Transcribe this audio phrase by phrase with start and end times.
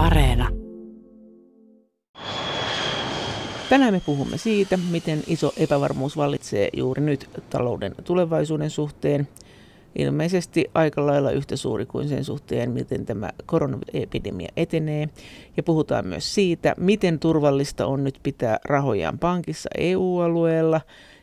[0.00, 0.48] Areena.
[3.68, 9.28] Tänään me puhumme siitä, miten iso epävarmuus vallitsee juuri nyt talouden tulevaisuuden suhteen.
[9.98, 15.08] Ilmeisesti aika lailla yhtä suuri kuin sen suhteen, miten tämä koronaepidemia etenee.
[15.56, 20.80] Ja puhutaan myös siitä, miten turvallista on nyt pitää rahojaan pankissa EU-alueella.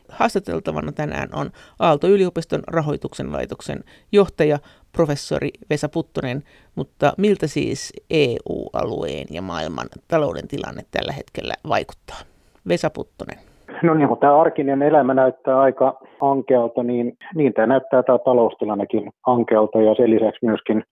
[0.08, 4.58] Haastateltavana tänään on Aalto-yliopiston rahoituksen laitoksen johtaja
[4.96, 6.42] professori Vesa Puttonen,
[6.76, 12.20] mutta miltä siis EU-alueen ja maailman talouden tilanne tällä hetkellä vaikuttaa?
[12.68, 13.38] Vesa Puttonen.
[13.82, 19.10] No niin, kun tämä arkinen elämä näyttää aika ankealta, niin, niin tämä näyttää tämä taloustilannekin
[19.26, 20.84] ankealta ja sen lisäksi myöskin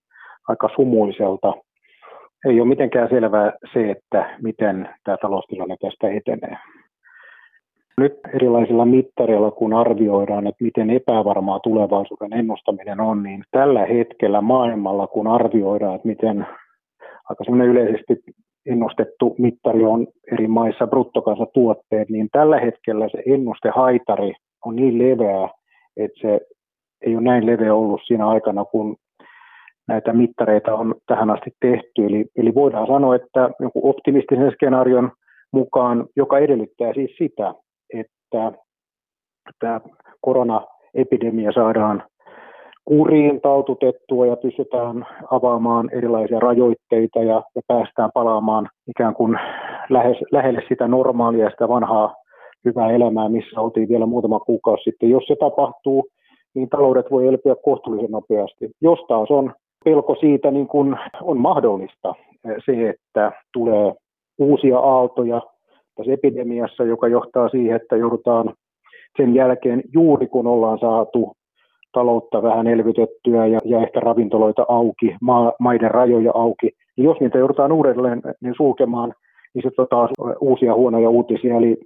[0.49, 1.55] aika sumuiselta.
[2.49, 6.57] Ei ole mitenkään selvää se, että miten tämä taloustilanne tästä etenee.
[8.01, 15.07] Nyt erilaisilla mittareilla, kun arvioidaan, että miten epävarmaa tulevaisuuden ennustaminen on, niin tällä hetkellä maailmalla,
[15.07, 16.47] kun arvioidaan, että miten
[17.29, 18.17] aika yleisesti
[18.67, 24.33] ennustettu mittari on eri maissa bruttokansatuotteet, niin tällä hetkellä se ennustehaitari
[24.65, 25.49] on niin leveä,
[25.97, 26.41] että se
[27.07, 28.97] ei ole näin leveä ollut siinä aikana, kun
[29.89, 32.07] näitä mittareita on tähän asti tehty.
[32.07, 35.11] Eli, eli voidaan sanoa, että joku optimistisen skenaarion
[35.53, 37.55] mukaan, joka edellyttää siis sitä,
[37.95, 38.53] että
[39.61, 39.81] tämä
[40.21, 42.03] koronaepidemia saadaan
[42.85, 49.39] kuriin taututettua ja pystytään avaamaan erilaisia rajoitteita ja, ja päästään palaamaan ikään kuin
[49.91, 52.15] lähes, lähelle sitä normaalia, sitä vanhaa
[52.65, 55.11] hyvää elämää, missä oltiin vielä muutama kuukausi sitten.
[55.11, 56.09] Jos se tapahtuu,
[56.55, 58.71] niin taloudet voi elpyä kohtuullisen nopeasti.
[58.81, 62.15] Jos taas on pelko siitä, niin kuin on mahdollista
[62.67, 63.95] se, että tulee
[64.39, 65.41] uusia aaltoja
[65.97, 68.55] tässä epidemiassa, joka johtaa siihen, että joudutaan
[69.17, 71.33] sen jälkeen juuri kun ollaan saatu
[71.93, 76.71] taloutta vähän elvytettyä ja, ja ehkä ravintoloita auki, maa, maiden rajoja auki.
[76.97, 79.15] Ja jos niitä joudutaan uudelleen niin sulkemaan,
[79.55, 80.11] niin on taas
[80.41, 81.57] uusia huonoja uutisia.
[81.57, 81.77] Eli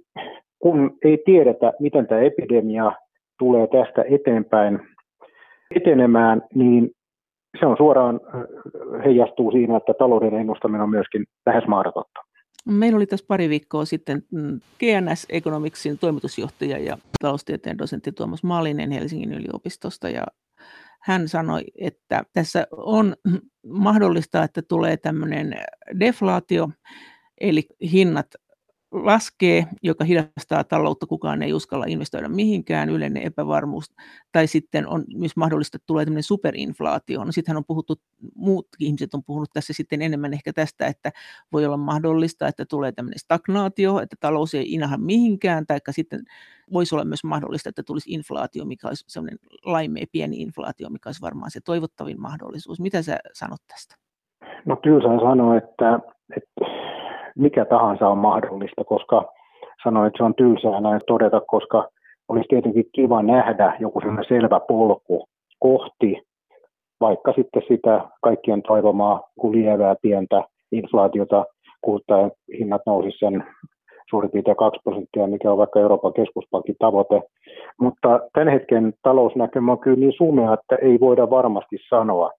[0.59, 2.91] kun ei tiedetä, miten tämä epidemia
[3.39, 4.79] tulee tästä eteenpäin
[5.75, 6.89] etenemään, niin
[7.59, 8.19] se on suoraan
[9.05, 12.21] heijastuu siinä, että talouden ennustaminen on myöskin lähes mahdotonta.
[12.65, 18.91] Meillä oli tässä pari viikkoa sitten mm, GNS Economicsin toimitusjohtaja ja taloustieteen dosentti Tuomas Malinen
[18.91, 20.09] Helsingin yliopistosta.
[20.09, 20.23] Ja
[21.01, 23.15] hän sanoi, että tässä on
[23.67, 25.55] mahdollista, että tulee tämmöinen
[25.99, 26.69] deflaatio,
[27.41, 28.27] eli hinnat
[28.91, 33.95] laskee, joka hidastaa taloutta, kukaan ei uskalla investoida mihinkään, yleinen epävarmuus,
[34.31, 37.23] tai sitten on myös mahdollista, että tulee tämmöinen superinflaatio.
[37.23, 37.95] No sittenhän on puhuttu,
[38.35, 41.11] muut ihmiset on puhunut tässä sitten enemmän ehkä tästä, että
[41.51, 46.21] voi olla mahdollista, että tulee tämmöinen stagnaatio, että talous ei inaha mihinkään, tai sitten
[46.73, 51.21] voisi olla myös mahdollista, että tulisi inflaatio, mikä olisi semmoinen laimea pieni inflaatio, mikä olisi
[51.21, 52.79] varmaan se toivottavin mahdollisuus.
[52.79, 53.95] Mitä sä sanot tästä?
[54.65, 55.99] No kyllä sanoa, että,
[56.37, 56.80] että
[57.37, 59.25] mikä tahansa on mahdollista, koska
[59.83, 61.87] sanoin, että se on tylsää näin todeta, koska
[62.27, 65.25] olisi tietenkin kiva nähdä joku sellainen selvä polku
[65.59, 66.21] kohti
[67.01, 69.21] vaikka sitten sitä kaikkien toivomaa
[69.51, 71.45] lievää pientä inflaatiota,
[72.59, 73.43] hinnat nousi sen
[74.09, 77.21] suurin piirtein 2 prosenttia, mikä on vaikka Euroopan keskuspankin tavoite.
[77.79, 82.31] Mutta tämän hetken talousnäkymä on kyllä niin sumea, että ei voida varmasti sanoa.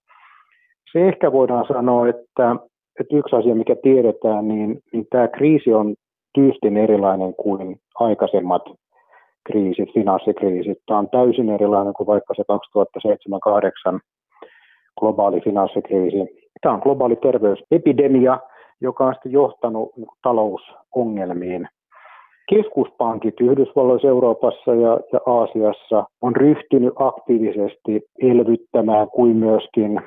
[0.92, 2.56] Se ehkä voidaan sanoa, että
[3.00, 5.94] että yksi asia, mikä tiedetään, niin, niin tämä kriisi on
[6.34, 8.62] tyystin erilainen kuin aikaisemmat
[9.46, 10.78] kriisit, finanssikriisit.
[10.86, 12.42] Tämä on täysin erilainen kuin vaikka se
[13.94, 13.98] 2007-2008
[15.00, 16.16] globaali finanssikriisi.
[16.60, 18.38] Tämä on globaali terveysepidemia,
[18.80, 19.92] joka on sitten johtanut
[20.22, 21.68] talousongelmiin.
[22.50, 30.00] Keskuspankit Yhdysvalloissa, Euroopassa ja, ja Aasiassa on ryhtynyt aktiivisesti elvyttämään kuin myöskin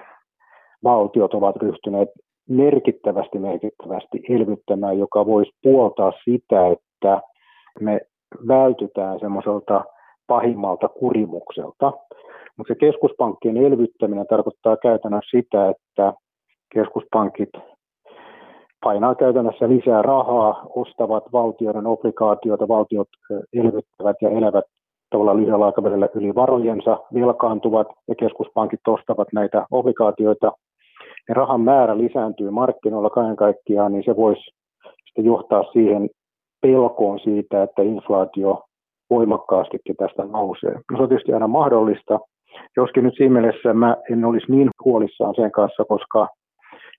[0.83, 2.09] valtiot ovat ryhtyneet
[2.49, 7.21] merkittävästi merkittävästi elvyttämään, joka voisi puoltaa sitä, että
[7.79, 7.99] me
[8.47, 9.83] vältytään semmoiselta
[10.27, 11.93] pahimmalta kurimukselta.
[12.57, 16.13] Mutta se keskuspankkien elvyttäminen tarkoittaa käytännössä sitä, että
[16.73, 17.49] keskuspankit
[18.83, 23.07] painaa käytännössä lisää rahaa, ostavat valtioiden obligaatioita, valtiot
[23.53, 24.65] elvyttävät ja elävät
[25.09, 30.51] tavallaan lyhyellä aikavälillä yli varojensa, velkaantuvat ja keskuspankit ostavat näitä obligaatioita
[31.29, 34.43] ja rahan määrä lisääntyy markkinoilla kaiken kaikkiaan, niin se voisi
[35.05, 36.09] sitten johtaa siihen
[36.61, 38.63] pelkoon siitä, että inflaatio
[39.09, 40.73] voimakkaastikin tästä nousee.
[40.91, 42.19] No, se on tietysti aina mahdollista,
[42.77, 46.27] joskin nyt siinä mielessä mä en olisi niin huolissaan sen kanssa, koska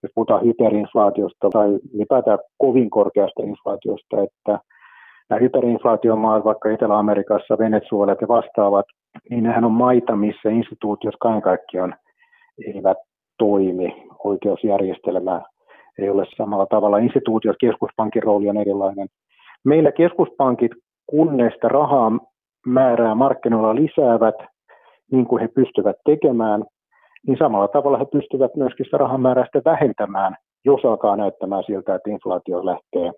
[0.03, 4.59] jos puhutaan hyperinflaatiosta tai ylipäätään kovin korkeasta inflaatiosta, että
[5.31, 8.87] nämä hyperinflaatiomaat, vaikka Etelä-Amerikassa, Venezuelat ja vastaavat,
[9.31, 11.95] niin nehän on maita, missä instituutiot kaiken kaikkiaan
[12.67, 12.99] eivät
[13.39, 15.43] toimi, oikeusjärjestelmä
[15.99, 19.09] ei ole samalla tavalla instituutiot, keskuspankin rooli on erilainen.
[19.65, 20.73] Meillä keskuspankit,
[21.07, 21.29] kun
[21.63, 22.13] rahaa
[22.67, 24.35] määrää markkinoilla lisäävät,
[25.13, 26.65] niin kuin he pystyvät tekemään,
[27.27, 32.11] niin samalla tavalla he pystyvät myöskin sitä rahan määrää vähentämään, jos alkaa näyttämään siltä, että
[32.11, 33.13] inflaatio lähtee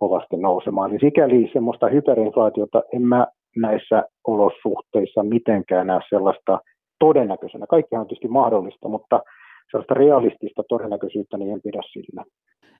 [0.00, 0.90] kovasti nousemaan.
[0.90, 3.26] Niin sikäli semmoista hyperinflaatiota en mä
[3.56, 6.58] näissä olosuhteissa mitenkään näe sellaista
[6.98, 7.66] todennäköisenä.
[7.66, 9.20] Kaikkihan on tietysti mahdollista, mutta
[9.70, 12.24] sellaista realistista todennäköisyyttä niin en pidä sillä.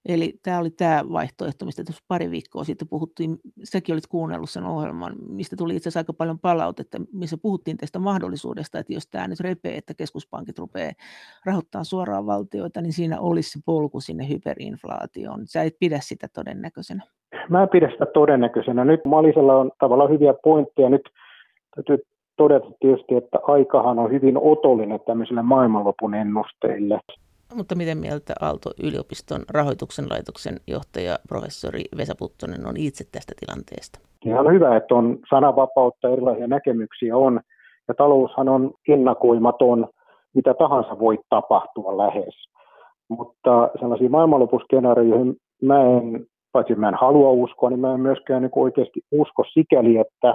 [0.08, 3.36] Eli tämä oli tämä vaihtoehto, mistä tuossa pari viikkoa sitten puhuttiin.
[3.64, 7.98] Säkin olit kuunnellut sen ohjelman, mistä tuli itse asiassa aika paljon palautetta, missä puhuttiin tästä
[7.98, 10.92] mahdollisuudesta, että jos tämä nyt repee, että keskuspankit rupeaa
[11.46, 15.40] rahoittamaan suoraan valtioita, niin siinä olisi se polku sinne hyperinflaatioon.
[15.44, 17.02] Sä et pidä sitä todennäköisenä.
[17.48, 18.84] Mä en pidä sitä todennäköisenä.
[18.84, 20.88] Nyt Malisella on tavallaan hyviä pointteja.
[20.88, 21.08] Nyt
[21.75, 27.00] täytyy todeta tietysti, että aikahan on hyvin otollinen tämmöisille maailmanlopun ennusteille.
[27.54, 33.98] Mutta miten mieltä Aalto-yliopiston rahoituksen laitoksen johtaja professori Vesa Puttonen on itse tästä tilanteesta?
[34.25, 37.40] Ihan hyvä, että on sananvapautta, erilaisia näkemyksiä on.
[37.88, 39.88] Ja taloushan on ennakoimaton,
[40.34, 42.34] mitä tahansa voi tapahtua lähes.
[43.08, 48.50] Mutta sellaisia maailmanlopuskenaarioihin mä en, paitsi mä en halua uskoa, niin mä en myöskään niin
[48.56, 50.34] oikeasti usko sikäli, että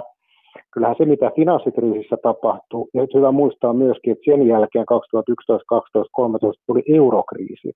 [0.72, 6.10] kyllähän se, mitä finanssikriisissä tapahtui, ja nyt hyvä muistaa myöskin, että sen jälkeen 2011, 2012,
[6.10, 7.72] 2013 tuli eurokriisi,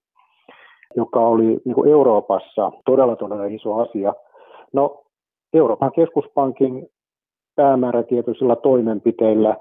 [0.96, 4.14] joka oli niin kuin Euroopassa todella todella iso asia.
[4.72, 5.02] No,
[5.54, 6.86] Euroopan keskuspankin
[7.56, 9.56] päämäärätietoisilla toimenpiteillä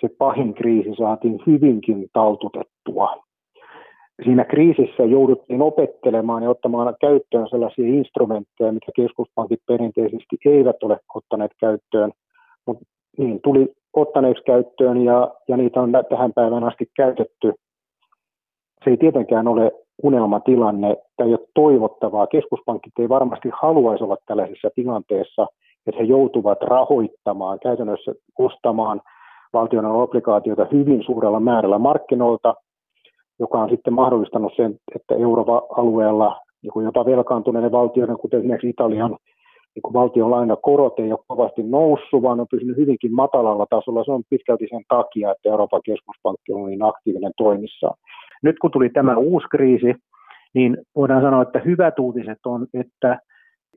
[0.00, 3.16] se pahin kriisi saatiin hyvinkin taltutettua.
[4.24, 11.50] Siinä kriisissä jouduttiin opettelemaan ja ottamaan käyttöön sellaisia instrumentteja, mitä keskuspankit perinteisesti eivät ole ottaneet
[11.60, 12.12] käyttöön–
[12.66, 12.84] mutta
[13.18, 17.52] niin tuli ottaneeksi käyttöön ja, ja niitä on tähän päivään asti käytetty.
[18.84, 19.72] Se ei tietenkään ole
[20.02, 22.26] unelmatilanne, tai ei ole toivottavaa.
[22.26, 25.46] Keskuspankit ei varmasti haluaisi olla tällaisessa tilanteessa,
[25.86, 29.00] että he joutuvat rahoittamaan, käytännössä ostamaan
[29.52, 32.54] valtion obligaatioita hyvin suurella määrällä markkinoilta,
[33.38, 36.40] joka on sitten mahdollistanut sen, että euroalueella
[36.84, 39.16] jopa velkaantuneiden valtioiden, kuten esimerkiksi Italian
[39.76, 44.04] niin valtion lainakorot ei ole kovasti noussut, vaan on pysynyt hyvinkin matalalla tasolla.
[44.04, 47.98] Se on pitkälti sen takia, että Euroopan keskuspankki on niin aktiivinen toimissaan.
[48.42, 49.94] Nyt kun tuli tämä uusi kriisi,
[50.54, 53.18] niin voidaan sanoa, että hyvät uutiset on, että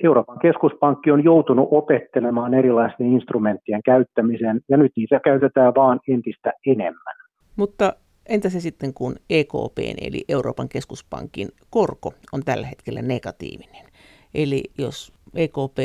[0.04, 7.16] Euroopan keskuspankki on joutunut opettelemaan erilaisten instrumenttien käyttämisen, ja nyt niitä käytetään vaan entistä enemmän.
[7.56, 7.94] Mutta
[8.30, 13.86] entä se sitten, kun EKPn eli Euroopan keskuspankin korko on tällä hetkellä negatiivinen?
[14.34, 15.78] Eli jos EKP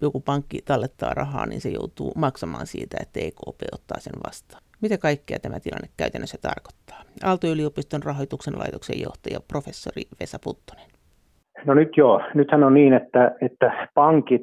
[0.00, 4.62] joku pankki tallettaa rahaa, niin se joutuu maksamaan siitä, että EKP ottaa sen vastaan.
[4.82, 7.00] Mitä kaikkea tämä tilanne käytännössä tarkoittaa?
[7.24, 10.86] Aalto-yliopiston rahoituksen laitoksen johtaja professori Vesa Puttonen.
[11.64, 14.42] No nyt joo, nythän on niin, että, että pankit,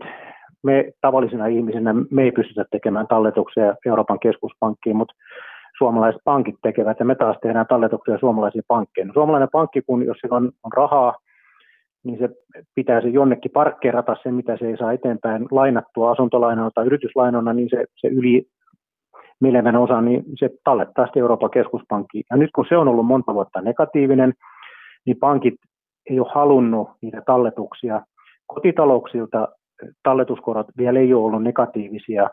[0.63, 5.15] me tavallisina ihmisinä, me ei pystytä tekemään talletuksia Euroopan keskuspankkiin, mutta
[5.77, 9.13] suomalaiset pankit tekevät ja me taas tehdään talletuksia suomalaisiin pankkeihin.
[9.13, 11.13] Suomalainen pankki, kun jos sillä on, on rahaa
[12.03, 12.29] niin se
[12.75, 17.69] pitää se jonnekin parkkeerata se, mitä se ei saa eteenpäin lainattua asuntolainana tai yrityslainana, niin
[17.69, 18.45] se, se yli
[19.41, 22.23] menevän osa, niin se tallettaa sitten Euroopan keskuspankkiin.
[22.31, 24.33] Ja nyt kun se on ollut monta vuotta negatiivinen,
[25.05, 25.53] niin pankit
[26.09, 28.01] ei ole halunnut niitä talletuksia.
[28.47, 29.47] Kotitalouksilta
[30.03, 32.29] talletuskorot vielä ei ole ollut negatiivisia.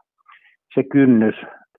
[0.75, 1.35] Se kynnys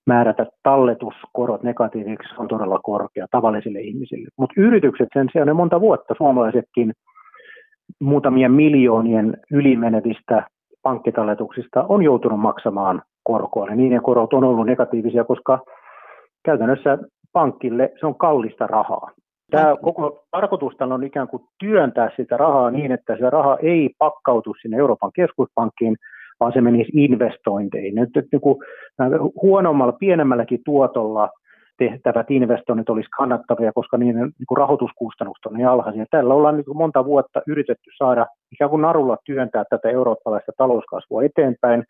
[0.07, 4.27] määrätä talletuskorot negatiivisiksi on todella korkea tavallisille ihmisille.
[4.37, 6.93] Mutta yritykset sen sijaan ne monta vuotta, suomalaisetkin,
[7.99, 10.47] muutamien miljoonien ylimenevistä
[10.83, 13.67] pankkitalletuksista on joutunut maksamaan korkoa.
[13.67, 15.59] Ja niiden korot on ollut negatiivisia, koska
[16.45, 16.97] käytännössä
[17.33, 19.11] pankille se on kallista rahaa.
[19.51, 24.55] Tämä koko tarkoitus on ikään kuin työntää sitä rahaa niin, että se raha ei pakkautu
[24.61, 25.95] sinne Euroopan keskuspankkiin,
[26.39, 27.95] vaan se menisi investointeihin.
[27.95, 28.57] Nyt, niin kuin
[29.41, 31.29] huonommalla, pienemmälläkin tuotolla
[31.77, 36.05] tehtävät investoinnit olisi kannattavia, koska niiden niin rahoituskustannukset on niin alhaisia.
[36.11, 41.83] Tällä ollaan niin monta vuotta yritetty saada ikään kuin narulla työntää tätä eurooppalaista talouskasvua eteenpäin,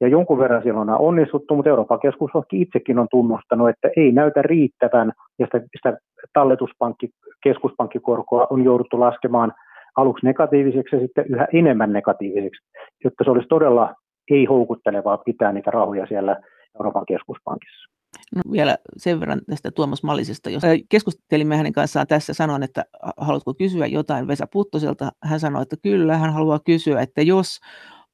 [0.00, 4.42] ja jonkun verran siellä on onnistuttu, mutta Euroopan keskuspankki itsekin on tunnustanut, että ei näytä
[4.42, 5.98] riittävän, ja sitä, sitä
[6.32, 7.10] talletuspankki,
[7.44, 9.52] keskuspankkikorkoa on jouduttu laskemaan
[9.96, 12.66] aluksi negatiiviseksi ja sitten yhä enemmän negatiiviseksi,
[13.04, 13.94] jotta se olisi todella
[14.30, 16.36] ei houkuttelevaa pitää niitä rahoja siellä
[16.78, 17.94] Euroopan keskuspankissa.
[18.34, 20.50] No, vielä sen verran tästä Tuomas Mallisesta.
[20.50, 22.84] Jos keskustelimme hänen kanssaan tässä, sanon, että
[23.16, 25.10] haluatko kysyä jotain Vesa Puttoselta.
[25.22, 27.60] Hän sanoi, että kyllä, hän haluaa kysyä, että jos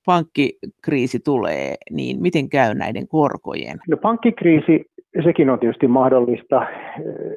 [0.07, 3.78] pankkikriisi tulee, niin miten käy näiden korkojen?
[3.88, 4.85] No, pankkikriisi
[5.25, 6.66] sekin on tietysti mahdollista.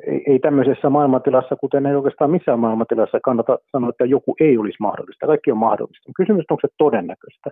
[0.08, 4.78] Ei, ei tämmöisessä maailmantilassa, kuten ei oikeastaan missään maailmantilassa, kannata sanoa, että joku ei olisi
[4.80, 5.28] mahdollista.
[5.28, 6.12] Kaikki on mahdollista.
[6.16, 7.50] Kysymys on, onko se todennäköistä.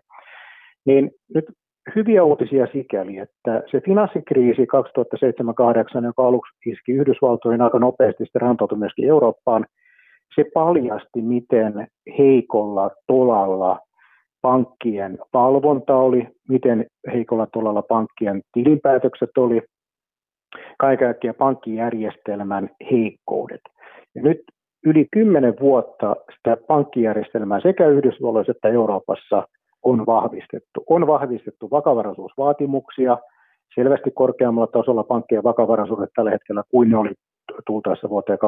[0.86, 1.46] Niin nyt
[1.96, 4.62] hyviä uutisia sikäli, että se finanssikriisi
[6.02, 9.66] 2007-2008, joka aluksi iski Yhdysvaltoihin aika nopeasti, sitten rantautui myöskin Eurooppaan,
[10.36, 13.80] se paljasti, miten heikolla tolalla
[14.42, 19.62] pankkien valvonta oli, miten heikolla tolalla pankkien tilinpäätökset oli,
[20.78, 23.62] kaiken kaikkiaan pankkijärjestelmän heikkoudet.
[24.16, 24.42] Ja nyt
[24.86, 29.48] yli kymmenen vuotta sitä pankkijärjestelmää sekä Yhdysvalloissa että Euroopassa
[29.84, 30.84] on vahvistettu.
[30.90, 33.18] On vahvistettu vakavaraisuusvaatimuksia,
[33.76, 37.12] selvästi korkeammalla tasolla pankkien vakavaraisuudet tällä hetkellä kuin ne oli
[37.68, 38.40] tultaessa vuoteen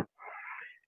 [0.00, 0.04] 2007-2008.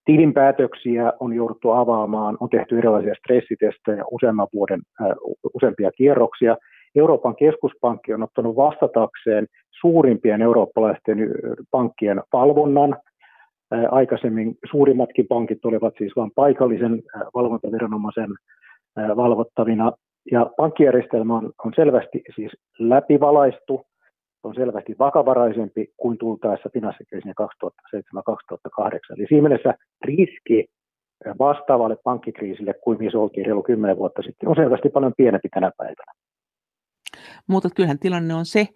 [0.05, 5.09] Tilinpäätöksiä on jouduttu avaamaan, on tehty erilaisia stressitestejä useamman vuoden, äh,
[5.55, 6.57] useampia kierroksia.
[6.95, 9.47] Euroopan keskuspankki on ottanut vastatakseen
[9.81, 11.19] suurimpien eurooppalaisten
[11.71, 12.97] pankkien valvonnan.
[13.75, 18.59] Äh, aikaisemmin suurimmatkin pankit olivat siis vain paikallisen äh, valvontaviranomaisen äh,
[19.17, 19.93] valvottavina.
[20.33, 23.87] Ja pankkijärjestelmä on, on selvästi siis läpivalaistu,
[24.43, 28.89] on selvästi vakavaraisempi kuin tultaessa finanssikriisin 2007-2008.
[29.17, 29.75] Eli siinä mielessä
[30.05, 30.67] riski
[31.39, 36.13] vastaavalle pankkikriisille kuin missä oltiin reilu 10 vuotta sitten, on selvästi paljon pienempi tänä päivänä.
[37.47, 38.67] Mutta kyllähän tilanne on se,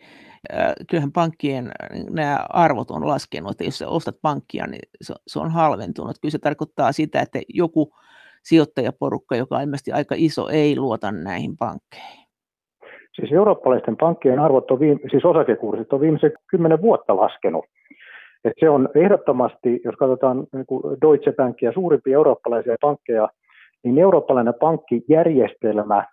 [0.90, 1.70] kyllähän pankkien
[2.10, 4.88] nämä arvot on laskenut, että jos sä ostat pankkia, niin
[5.26, 6.16] se on halventunut.
[6.20, 7.94] Kyllä se tarkoittaa sitä, että joku
[8.42, 12.22] sijoittajaporukka, joka on ilmeisesti aika iso, ei luota näihin pankkeihin.
[13.14, 17.64] Siis eurooppalaisten pankkien arvot, on viime, siis osakekurssit on viimeiset kymmenen vuotta laskenut.
[18.44, 23.28] Et se on ehdottomasti, jos katsotaan niin kuin Deutsche Bankia, suurimpia eurooppalaisia pankkeja,
[23.84, 26.06] niin eurooppalainen pankkijärjestelmä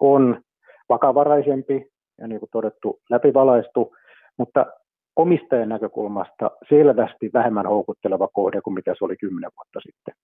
[0.00, 0.40] on
[0.88, 1.86] vakavaraisempi
[2.18, 3.96] ja niin kuin todettu läpivalaistu,
[4.36, 4.66] mutta
[5.16, 10.14] omistajan näkökulmasta selvästi vähemmän houkutteleva kohde kuin mitä se oli kymmenen vuotta sitten.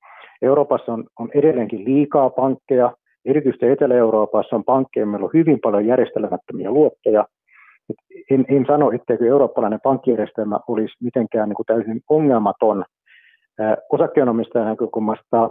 [0.42, 2.92] Euroopassa on, on edelleenkin liikaa pankkeja,
[3.24, 7.26] erityisesti Etelä-Euroopassa on pankkeja, meillä on hyvin paljon järjestelmättömiä luottoja.
[8.30, 12.84] En, en sano, etteikö eurooppalainen pankkijärjestelmä olisi mitenkään niin kuin täysin ongelmaton.
[13.92, 15.50] Osakkeenomistajan näkökulmasta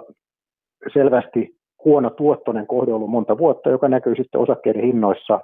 [0.93, 5.39] selvästi huono tuottoinen kohde ollut monta vuotta, joka näkyy sitten osakkeiden hinnoissa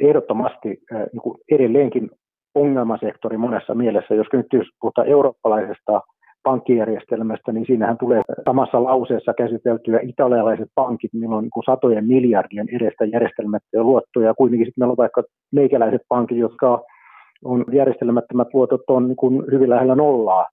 [0.00, 0.68] ehdottomasti
[1.12, 2.10] niin kuin edelleenkin
[2.54, 4.14] ongelmasektori monessa mielessä.
[4.14, 4.46] Jos nyt
[4.80, 6.00] puhutaan eurooppalaisesta
[6.42, 13.04] pankkijärjestelmästä, niin siinähän tulee samassa lauseessa käsiteltyä italialaiset pankit, millä on niin satojen miljardien edestä
[13.04, 14.34] järjestelmättöjä luottoja.
[14.34, 15.22] Kuitenkin sitten meillä on vaikka
[15.52, 16.82] meikäläiset pankit, jotka
[17.44, 20.46] on järjestelmättömät luotot on niin kuin hyvin lähellä nollaa.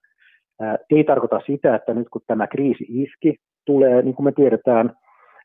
[0.89, 4.91] Ei tarkoita sitä, että nyt kun tämä kriisi iski, tulee, niin kuin me tiedetään,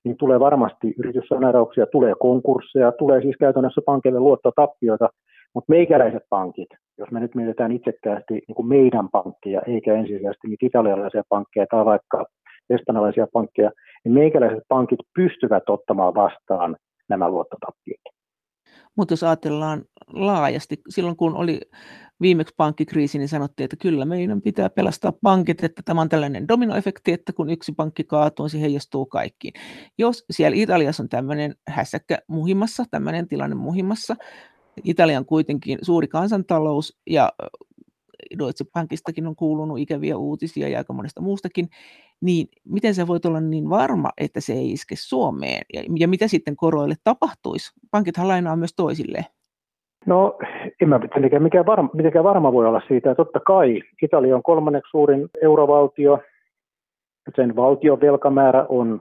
[0.04, 5.08] niin tulee varmasti yrityssaneerauksia, tulee konkursseja, tulee siis käytännössä pankille luottotappioita,
[5.54, 6.68] mutta meikäläiset pankit,
[6.98, 11.84] jos me nyt mietitään itsekkäästi niin kuin meidän pankkia, eikä ensisijaisesti niitä italialaisia pankkeja tai
[11.84, 12.26] vaikka
[12.70, 13.70] espanjalaisia pankkeja,
[14.04, 16.76] niin meikäläiset pankit pystyvät ottamaan vastaan
[17.08, 18.00] nämä luottotappiot.
[18.96, 21.60] Mutta jos ajatellaan laajasti, silloin kun oli
[22.20, 27.12] viimeksi pankkikriisi, niin sanottiin, että kyllä meidän pitää pelastaa pankit, että tämä on tällainen dominoefekti,
[27.12, 29.54] että kun yksi pankki kaatuu, se heijastuu kaikkiin.
[29.98, 34.16] Jos siellä Italiassa on tämmöinen hässäkkä muhimassa, tämmöinen tilanne muhimassa,
[34.84, 37.32] Italian kuitenkin suuri kansantalous ja
[38.38, 41.68] Deutsche Bankistakin on kuulunut ikäviä uutisia ja aika monesta muustakin,
[42.20, 45.62] niin miten se voi olla niin varma, että se ei iske Suomeen?
[45.74, 47.72] Ja, ja mitä sitten koroille tapahtuisi?
[47.90, 49.24] Pankithan lainaa myös toisilleen.
[50.06, 50.38] No,
[50.80, 53.14] en mä mitenkään, mikään varma, mitenkään varma voi olla siitä.
[53.14, 56.18] Totta kai Italia on kolmanneksi suurin eurovaltio.
[57.36, 59.00] Sen valtion velkamäärä on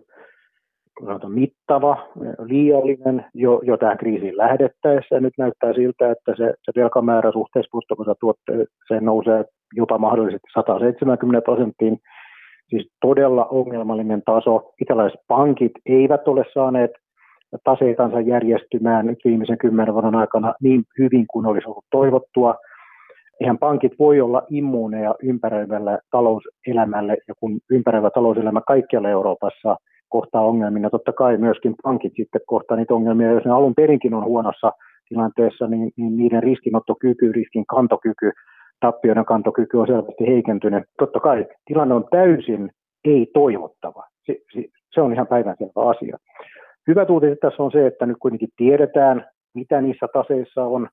[1.27, 1.97] mittava,
[2.39, 5.19] liiallinen jo, jo tähän kriisiin lähdettäessä.
[5.19, 9.45] Nyt näyttää siltä, että se, se velkamäärä suhteessa bruttokansantuotteeseen nousee
[9.75, 11.97] jopa mahdollisesti 170 prosenttiin.
[12.69, 14.73] Siis todella ongelmallinen taso.
[14.81, 16.91] Italaiset pankit eivät ole saaneet
[17.63, 22.55] taseitansa järjestymään nyt viimeisen kymmenen vuoden aikana niin hyvin kuin olisi ollut toivottua.
[23.39, 29.75] Eihän pankit voi olla immuuneja ympäröivälle talouselämälle, ja kun ympäröivä talouselämä kaikkialla Euroopassa
[30.15, 33.31] kohtaa ongelmia, totta kai myöskin pankit sitten kohtaa niitä ongelmia.
[33.31, 34.71] Jos ne alun perinkin on huonossa
[35.09, 38.31] tilanteessa, niin, niin niiden riskinottokyky, riskin kantokyky,
[38.79, 40.83] tappioiden kantokyky on selvästi heikentynyt.
[40.97, 42.69] Totta kai tilanne on täysin
[43.05, 44.03] ei-toivottava.
[44.25, 46.17] Se, se, se on ihan päivänselvä asia.
[46.87, 50.87] Hyvä uutiset tässä on se, että nyt kuitenkin tiedetään, mitä niissä taseissa on.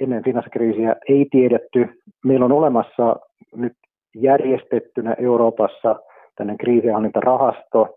[0.00, 1.88] Ennen finanssikriisiä ei tiedetty.
[2.24, 3.16] Meillä on olemassa
[3.56, 3.72] nyt
[4.14, 5.96] järjestettynä Euroopassa
[6.36, 7.96] tämmöinen kriisihallintarahasto,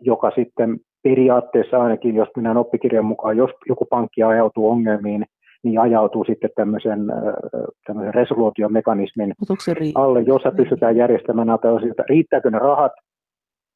[0.00, 5.24] joka sitten periaatteessa ainakin, jos minä oppikirjan mukaan, jos joku pankki ajautuu ongelmiin,
[5.62, 7.00] niin ajautuu sitten tämmöisen,
[7.86, 9.34] tämmöisen resoluutiomekanismin
[9.94, 12.02] alle, jossa pystytään järjestämään näitä asioita.
[12.08, 12.92] Riittääkö ne rahat?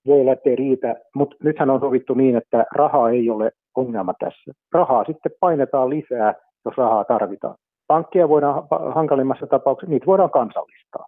[0.07, 4.53] Voi olla, ettei riitä, mutta nythän on sovittu niin, että rahaa ei ole ongelma tässä.
[4.73, 6.35] Rahaa sitten painetaan lisää,
[6.65, 7.55] jos rahaa tarvitaan.
[7.87, 8.62] Pankkia voidaan
[8.95, 11.07] hankalimmassa tapauksessa, niitä voidaan kansallistaa.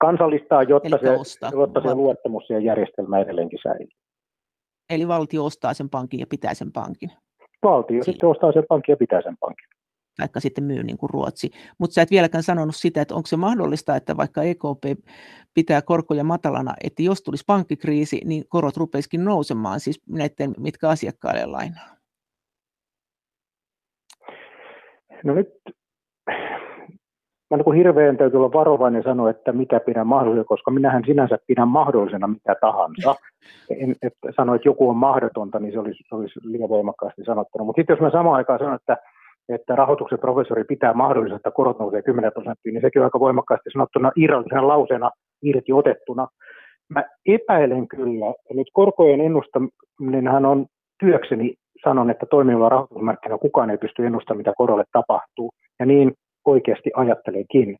[0.00, 3.88] Kansallistaa, jotta, se, jotta se luottamus ja järjestelmä edelleenkin säilyy.
[4.90, 7.10] Eli valtio ostaa sen pankin ja pitää sen pankin.
[7.62, 9.68] Valtio si- sitten ostaa sen pankin ja pitää sen pankin.
[10.18, 11.50] Vaikka sitten myy niin kuin Ruotsi.
[11.78, 15.04] Mutta sä et vieläkään sanonut sitä, että onko se mahdollista, että vaikka EKP
[15.54, 21.46] pitää korkoja matalana, että jos tulisi pankkikriisi, niin korot rupeisikin nousemaan, siis näiden, mitkä asiakkaille
[21.46, 21.96] lainaa?
[25.24, 25.48] No nyt
[27.56, 31.68] mä niin hirveän täytyy olla varovainen sanoa, että mitä pidän mahdollisena, koska minähän sinänsä pidän
[31.68, 33.14] mahdollisena mitä tahansa.
[33.70, 37.64] En, että sano, että joku on mahdotonta, niin se olisi, se olisi liian voimakkaasti sanottuna.
[37.64, 38.96] Mutta sitten jos mä samaan aikaan sanon, että,
[39.48, 43.70] että rahoituksen professori pitää mahdollisena, että korot nousee 10 prosenttia, niin sekin on aika voimakkaasti
[43.72, 45.10] sanottuna irrallisena lauseena
[45.42, 46.28] irti otettuna.
[46.88, 50.66] Mä epäilen kyllä, nyt korkojen ennustaminenhan on
[51.00, 55.50] työkseni sanon, että toimivalla rahoitusmarkkinoilla kukaan ei pysty ennustamaan, mitä korolle tapahtuu.
[55.80, 56.12] Ja niin
[56.44, 57.76] oikeasti ajatteleekin.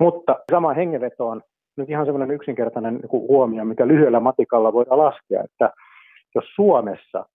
[0.00, 1.42] Mutta sama hengenvetoon
[1.76, 5.70] nyt ihan semmoinen yksinkertainen huomio, mikä lyhyellä matikalla voidaan laskea, että
[6.34, 7.26] jos Suomessa,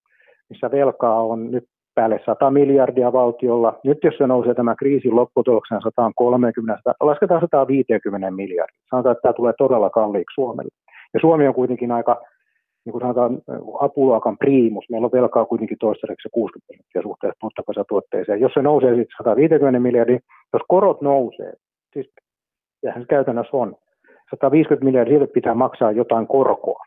[0.50, 1.64] missä velkaa on nyt
[1.96, 8.78] päälle 100 miljardia valtiolla, nyt jos se nousee tämä kriisin lopputuloksena 130, lasketaan 150 miljardia.
[8.90, 10.72] Sanotaan, että tämä tulee todella kalliiksi Suomelle.
[11.14, 12.22] Ja Suomi on kuitenkin aika
[12.86, 13.42] niin kuin sanotaan,
[13.80, 18.42] apuluokan priimus, meillä on velkaa kuitenkin toistaiseksi 60 prosenttia suhteessa bruttokansantuotteeseen.
[18.42, 20.20] Jos se nousee sitten 150 miljardia,
[20.54, 21.54] jos korot nousee,
[21.94, 22.12] siis
[22.82, 23.76] sehän se käytännössä on,
[24.30, 26.84] 150 miljardia, sille pitää maksaa jotain korkoa.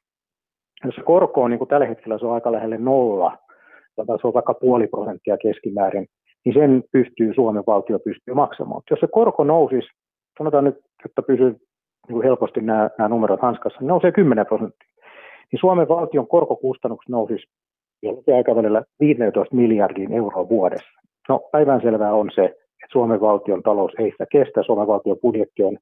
[0.85, 3.39] Jos se korko on niin kuin tällä hetkellä, se on aika lähelle nolla,
[3.97, 6.07] tai se on vaikka puoli prosenttia keskimäärin,
[6.45, 8.83] niin sen pystyy Suomen valtio pystyy maksamaan.
[8.91, 9.89] Jos se korko nousisi,
[10.39, 11.57] sanotaan nyt, että pysyy
[12.09, 14.94] niin helposti nämä, nämä numerot hanskassa, niin nousee 10 prosenttia
[15.53, 17.47] niin Suomen valtion korkokustannukset nousisi
[18.03, 21.01] jollakin aikavälillä 15 miljardiin euroa vuodessa.
[21.29, 25.79] No päivänselvää on se, että Suomen valtion talous ei sitä kestä, Suomen valtion budjetti on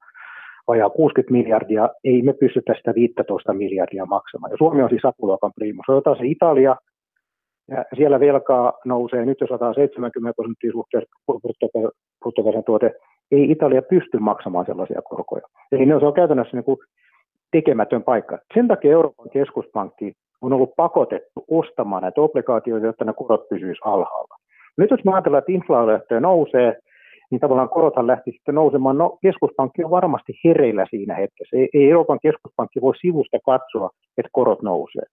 [0.67, 4.51] vajaa 60 miljardia, ei me pystytä sitä 15 miljardia maksamaan.
[4.51, 5.89] Ja Suomi on siis apuluokan priimus.
[5.89, 6.75] Otetaan se Italia,
[7.71, 11.09] ja siellä velkaa nousee nyt jo 170 prosenttia suhteessa
[12.19, 12.91] bruttokansantuote.
[13.31, 15.47] Ei Italia pysty maksamaan sellaisia korkoja.
[15.71, 16.77] Eli ne on käytännössä niin kuin
[17.53, 18.37] tekemätön paikka.
[18.53, 24.35] Sen takia Euroopan keskuspankki on ollut pakotettu ostamaan näitä obligaatioita, jotta ne korot pysyisivät alhaalla.
[24.77, 26.77] Nyt jos me ajatellaan, että inflaatio nousee,
[27.31, 28.97] niin tavallaan korothan lähti sitten nousemaan.
[28.97, 31.57] No keskuspankki on varmasti hereillä siinä hetkessä.
[31.57, 35.03] Ei, ei Euroopan keskuspankki voi sivusta katsoa, että korot nousee.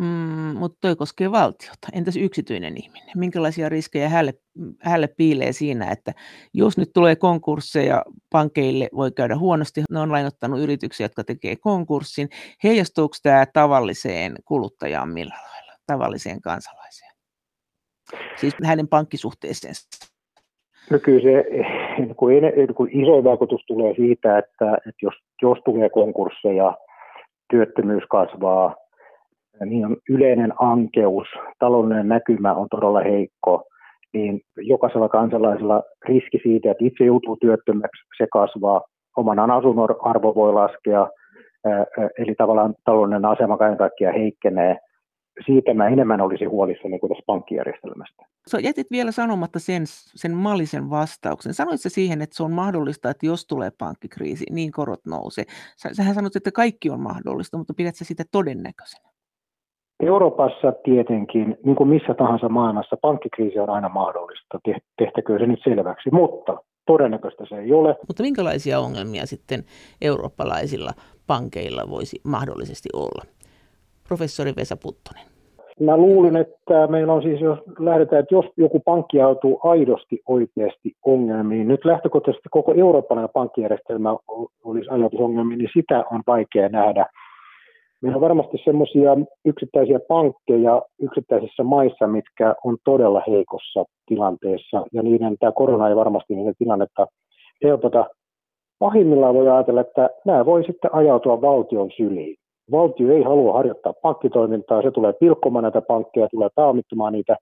[0.00, 1.88] Mm, mutta toi koskee valtiota.
[1.92, 3.10] Entäs yksityinen ihminen?
[3.16, 4.32] Minkälaisia riskejä hälle,
[4.80, 6.12] hälle piilee siinä, että
[6.54, 12.28] jos nyt tulee konkursseja, pankeille voi käydä huonosti, ne on lainottanut yrityksiä, jotka tekee konkurssin.
[12.64, 17.12] Heijastuuko tämä tavalliseen kuluttajaan millä lailla, tavalliseen kansalaiseen?
[18.36, 19.88] Siis hänen pankkisuhteeseensa.
[20.90, 21.44] No kyllä se
[22.16, 26.76] kun, kun iso vaikutus tulee siitä, että, että jos, jos tulee konkursseja,
[27.50, 28.74] työttömyys kasvaa,
[29.64, 31.26] niin on yleinen ankeus,
[31.58, 33.62] taloudellinen näkymä on todella heikko,
[34.12, 38.80] niin jokaisella kansalaisella riski siitä, että itse joutuu työttömäksi, se kasvaa,
[39.16, 41.08] oman asunnon arvo voi laskea,
[42.18, 44.76] eli tavallaan taloudellinen asema kaiken kaikkiaan heikkenee.
[45.46, 48.24] Siitä mä enemmän olisi huolissani kuin tästä pankkijärjestelmästä.
[48.48, 51.54] So, jätit vielä sanomatta sen, sen mallisen vastauksen.
[51.54, 55.44] Sanoit siihen, että se on mahdollista, että jos tulee pankkikriisi, niin korot nousee.
[55.76, 59.09] Sähän sanoit, että kaikki on mahdollista, mutta pidät sä sitä todennäköisenä?
[60.00, 64.58] Euroopassa tietenkin, niin kuin missä tahansa maailmassa, pankkikriisi on aina mahdollista,
[64.98, 67.96] tehtäkö se nyt selväksi, mutta todennäköistä se ei ole.
[68.08, 69.60] Mutta minkälaisia ongelmia sitten
[70.02, 70.90] eurooppalaisilla
[71.26, 73.24] pankeilla voisi mahdollisesti olla?
[74.08, 75.24] Professori Vesa Puttonen.
[75.80, 80.92] Mä luulin, että meillä on siis, jos lähdetään, että jos joku pankki joutuu aidosti oikeasti
[81.06, 84.16] ongelmiin, nyt lähtökohtaisesti koko eurooppalainen pankkijärjestelmä
[84.64, 87.06] olisi ajatusongelmiin, niin sitä on vaikea nähdä
[88.02, 95.36] Meillä on varmasti semmoisia yksittäisiä pankkeja yksittäisissä maissa, mitkä on todella heikossa tilanteessa, ja niiden
[95.40, 97.06] tämä korona ei varmasti niiden tilannetta
[97.64, 98.06] helpota.
[98.78, 102.36] Pahimmillaan voi ajatella, että nämä voi sitten ajautua valtion syliin.
[102.70, 107.36] Valtio ei halua harjoittaa pankkitoimintaa, se tulee pilkkomaan näitä pankkeja, tulee pääomittamaan niitä,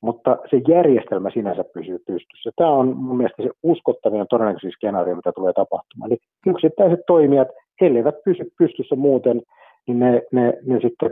[0.00, 2.50] mutta se järjestelmä sinänsä pysyy pystyssä.
[2.56, 6.12] Tämä on mun mielestä se uskottavin todennäköisin skenaario, mitä tulee tapahtumaan.
[6.12, 7.48] Eli yksittäiset toimijat,
[7.80, 9.42] he eivät pysy pystyssä muuten,
[9.86, 11.10] niin ne, ne, ne sitten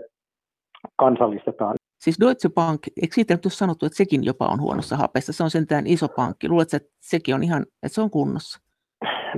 [0.97, 1.75] kansallistetaan.
[1.99, 5.33] Siis Deutsche Bank, eikö siitä nyt ole sanottu, että sekin jopa on huonossa hapessa?
[5.33, 6.49] Se on sentään iso pankki.
[6.49, 8.61] Luuletko, että sekin on ihan, että se on kunnossa?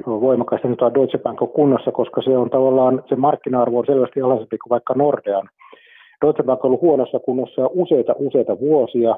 [0.07, 3.87] No, voimakkaasti nyt on Deutsche Bank on kunnossa, koska se on tavallaan, se markkina-arvo on
[3.87, 5.49] selvästi alhaisempi kuin vaikka Nordean.
[6.25, 9.17] Deutsche Bank on ollut huonossa kunnossa useita, useita vuosia.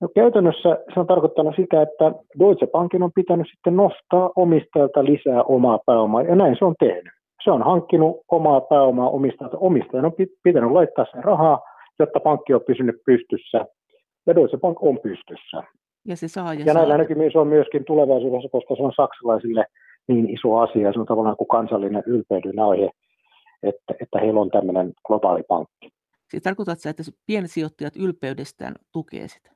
[0.00, 5.42] No, käytännössä se on tarkoittanut sitä, että Deutsche Bankin on pitänyt sitten nostaa omistajalta lisää
[5.42, 7.15] omaa pääomaa, ja näin se on tehnyt.
[7.46, 9.58] Se on hankkinut omaa pääomaa omistajalta.
[9.58, 11.60] Omistajan on pitänyt laittaa sen rahaa,
[11.98, 13.66] jotta pankki on pysynyt pystyssä,
[14.26, 15.62] ja Deutsche Bank on pystyssä.
[16.08, 19.64] Ja, se saa ja, ja näillä näkymin se on myöskin tulevaisuudessa, koska se on saksalaisille
[20.08, 22.90] niin iso asia, se on tavallaan kuin kansallinen ylpeyden aihe,
[23.62, 25.90] että, että heillä on tämmöinen globaali pankki.
[26.30, 29.50] Siis tarkoitatko että pienet sijoittajat ylpeydestään tukee sitä?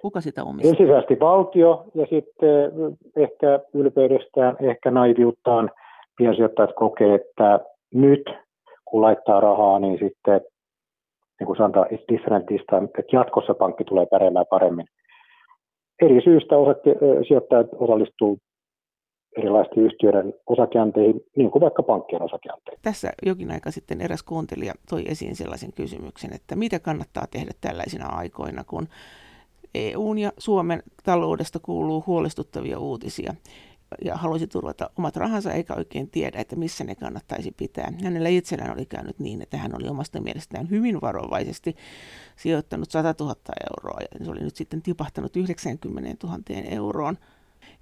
[0.00, 0.70] Kuka sitä omistaa?
[0.70, 2.72] Ensisijaisesti valtio ja sitten
[3.16, 5.70] ehkä ylpeydestään, ehkä naiviuttaan
[6.16, 7.60] piensijoittajat kokee, että
[7.94, 8.22] nyt
[8.84, 10.40] kun laittaa rahaa, niin sitten
[11.40, 14.86] niin kuin sanotaan, it's different this time, että jatkossa pankki tulee pärjäämään paremmin.
[16.02, 16.90] Eri syistä osakki,
[17.28, 18.38] sijoittajat osallistuu
[19.38, 22.80] erilaisten yhtiöiden osakeanteihin, niin kuin vaikka pankkien osakeanteihin.
[22.82, 28.06] Tässä jokin aika sitten eräs kuuntelija toi esiin sellaisen kysymyksen, että mitä kannattaa tehdä tällaisina
[28.06, 28.88] aikoina, kun
[29.74, 33.34] EUn ja Suomen taloudesta kuuluu huolestuttavia uutisia
[34.04, 37.92] ja haluaisi turvata omat rahansa eikä oikein tiedä, että missä ne kannattaisi pitää.
[38.04, 41.76] Hänellä itsellään oli käynyt niin, että hän oli omasta mielestään hyvin varovaisesti
[42.36, 43.34] sijoittanut 100 000
[43.70, 46.38] euroa ja se oli nyt sitten tipahtanut 90 000
[46.70, 47.18] euroon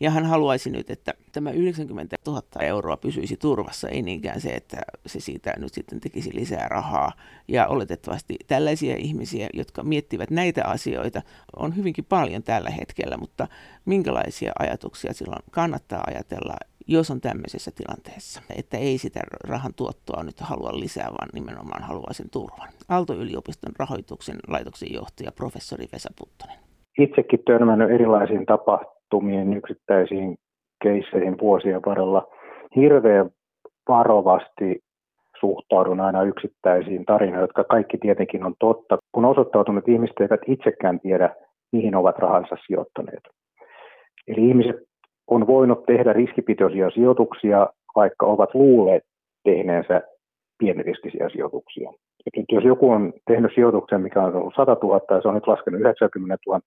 [0.01, 4.77] ja hän haluaisi nyt, että tämä 90 000 euroa pysyisi turvassa, ei niinkään se, että
[5.07, 7.13] se siitä nyt sitten tekisi lisää rahaa.
[7.49, 11.23] Ja oletettavasti tällaisia ihmisiä, jotka miettivät näitä asioita,
[11.57, 13.49] on hyvinkin paljon tällä hetkellä, mutta
[13.85, 16.55] minkälaisia ajatuksia silloin kannattaa ajatella,
[16.87, 22.13] jos on tämmöisessä tilanteessa, että ei sitä rahan tuottoa nyt halua lisää, vaan nimenomaan haluaa
[22.13, 22.69] sen turvan.
[22.89, 26.59] Aalto-yliopiston rahoituksen laitoksen johtaja professori Vesa Puttonen.
[26.99, 28.47] Itsekin törmännyt erilaisiin
[29.11, 30.37] tapahtumiin yksittäisiin
[30.83, 32.27] keisseihin vuosien varrella
[32.77, 33.31] hirveän
[33.89, 34.81] varovasti
[35.41, 41.01] suhtaudun aina yksittäisiin tarinoihin, jotka kaikki tietenkin on totta, kun osoittautunut että ihmiset eivät itsekään
[41.01, 41.35] tiedä,
[41.73, 43.23] mihin ovat rahansa sijoittaneet.
[44.29, 44.77] Eli ihmiset
[45.27, 49.03] on voinut tehdä riskipitoisia sijoituksia, vaikka ovat luulleet
[49.45, 50.03] tehneensä
[50.59, 51.91] pieniriskisiä sijoituksia.
[52.27, 55.35] Et nyt jos joku on tehnyt sijoituksen, mikä on ollut 100 000 ja se on
[55.35, 56.61] nyt laskenut 90 000,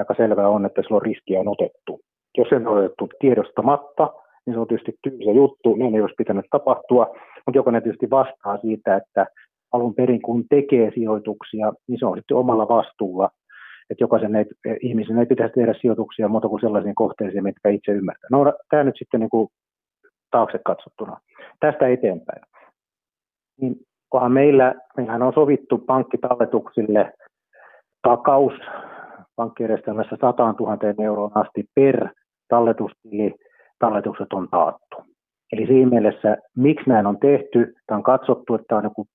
[0.00, 2.00] aika selvää on, että silloin riskiä on otettu.
[2.38, 4.12] Jos se on otettu tiedostamatta,
[4.46, 7.06] niin se on tietysti tylsä juttu, niin ei olisi pitänyt tapahtua,
[7.46, 9.26] mutta jokainen tietysti vastaa siitä, että
[9.72, 13.30] alun perin kun tekee sijoituksia, niin se on sitten omalla vastuulla,
[13.90, 14.44] että jokaisen ei,
[14.80, 18.28] ihmisen ei pitäisi tehdä sijoituksia muuta kuin sellaisiin kohteisiin, mitkä itse ymmärtää.
[18.30, 19.48] No tämä nyt sitten niin kuin
[20.30, 21.20] taakse katsottuna.
[21.60, 22.42] Tästä eteenpäin.
[23.60, 23.76] Niin
[24.10, 27.12] kunhan meillä, meillähän on sovittu pankkitalletuksille
[28.02, 28.52] takaus
[29.36, 32.08] pankkijärjestelmässä 100 000 euroon asti per
[32.48, 33.34] talletustili
[33.78, 34.96] talletukset on taattu.
[35.52, 39.06] Eli siinä mielessä, miksi näin on tehty, tämä on katsottu, että tämä on joku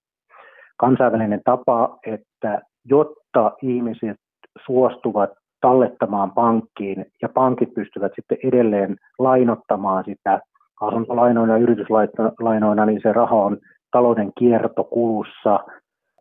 [0.77, 4.17] kansainvälinen tapa, että jotta ihmiset
[4.65, 5.29] suostuvat
[5.61, 10.39] tallettamaan pankkiin ja pankit pystyvät sitten edelleen lainottamaan sitä
[10.81, 13.57] asuntolainoina ja yrityslainoina, niin se raha on
[13.91, 15.59] talouden kiertokulussa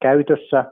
[0.03, 0.65] käytössä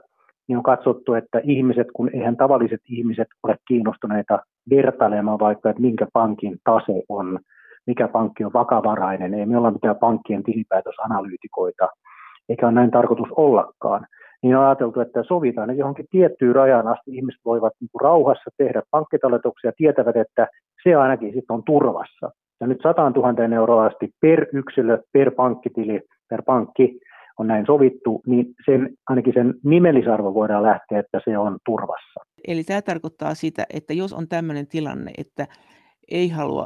[0.47, 6.07] niin on katsottu, että ihmiset, kun eihän tavalliset ihmiset ole kiinnostuneita vertailemaan vaikka, että minkä
[6.13, 7.39] pankin tase on,
[7.87, 11.89] mikä pankki on vakavarainen, ei me olla mitään pankkien tilinpäätösanalyytikoita,
[12.49, 14.07] eikä ole näin tarkoitus ollakaan.
[14.43, 18.49] Niin on ajateltu, että sovitaan, että johonkin tiettyyn rajaan asti ihmiset voivat niin kuin rauhassa
[18.57, 20.47] tehdä pankkitalletuksia, tietävät, että
[20.83, 22.31] se ainakin sitten on turvassa.
[22.61, 26.99] Ja nyt 100 000 euroa asti per yksilö, per pankkitili, per pankki,
[27.39, 32.19] on näin sovittu, niin sen, ainakin sen nimellisarvo voidaan lähteä, että se on turvassa.
[32.47, 35.47] Eli tämä tarkoittaa sitä, että jos on tämmöinen tilanne, että
[36.11, 36.65] ei halua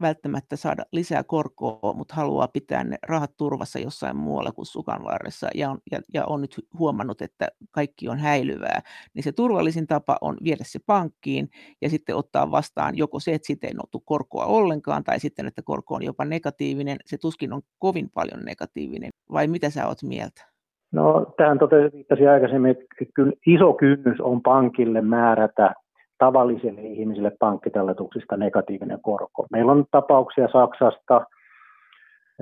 [0.00, 5.70] välttämättä saada lisää korkoa, mutta haluaa pitää ne rahat turvassa jossain muualla kuin sukanvarressa ja
[5.70, 8.82] on, ja, ja on nyt huomannut, että kaikki on häilyvää,
[9.14, 11.48] niin se turvallisin tapa on viedä se pankkiin
[11.82, 15.62] ja sitten ottaa vastaan joko se, että siitä ei notu korkoa ollenkaan tai sitten, että
[15.62, 16.96] korko on jopa negatiivinen.
[17.06, 19.10] Se tuskin on kovin paljon negatiivinen.
[19.32, 20.48] Vai mitä sä oot mieltä?
[20.92, 25.74] No, tähän totesin aikaisemmin, että kyllä iso kynnys on pankille määrätä
[26.18, 29.46] tavallisille ihmisille pankkitalletuksista negatiivinen korko.
[29.52, 31.26] Meillä on tapauksia Saksasta,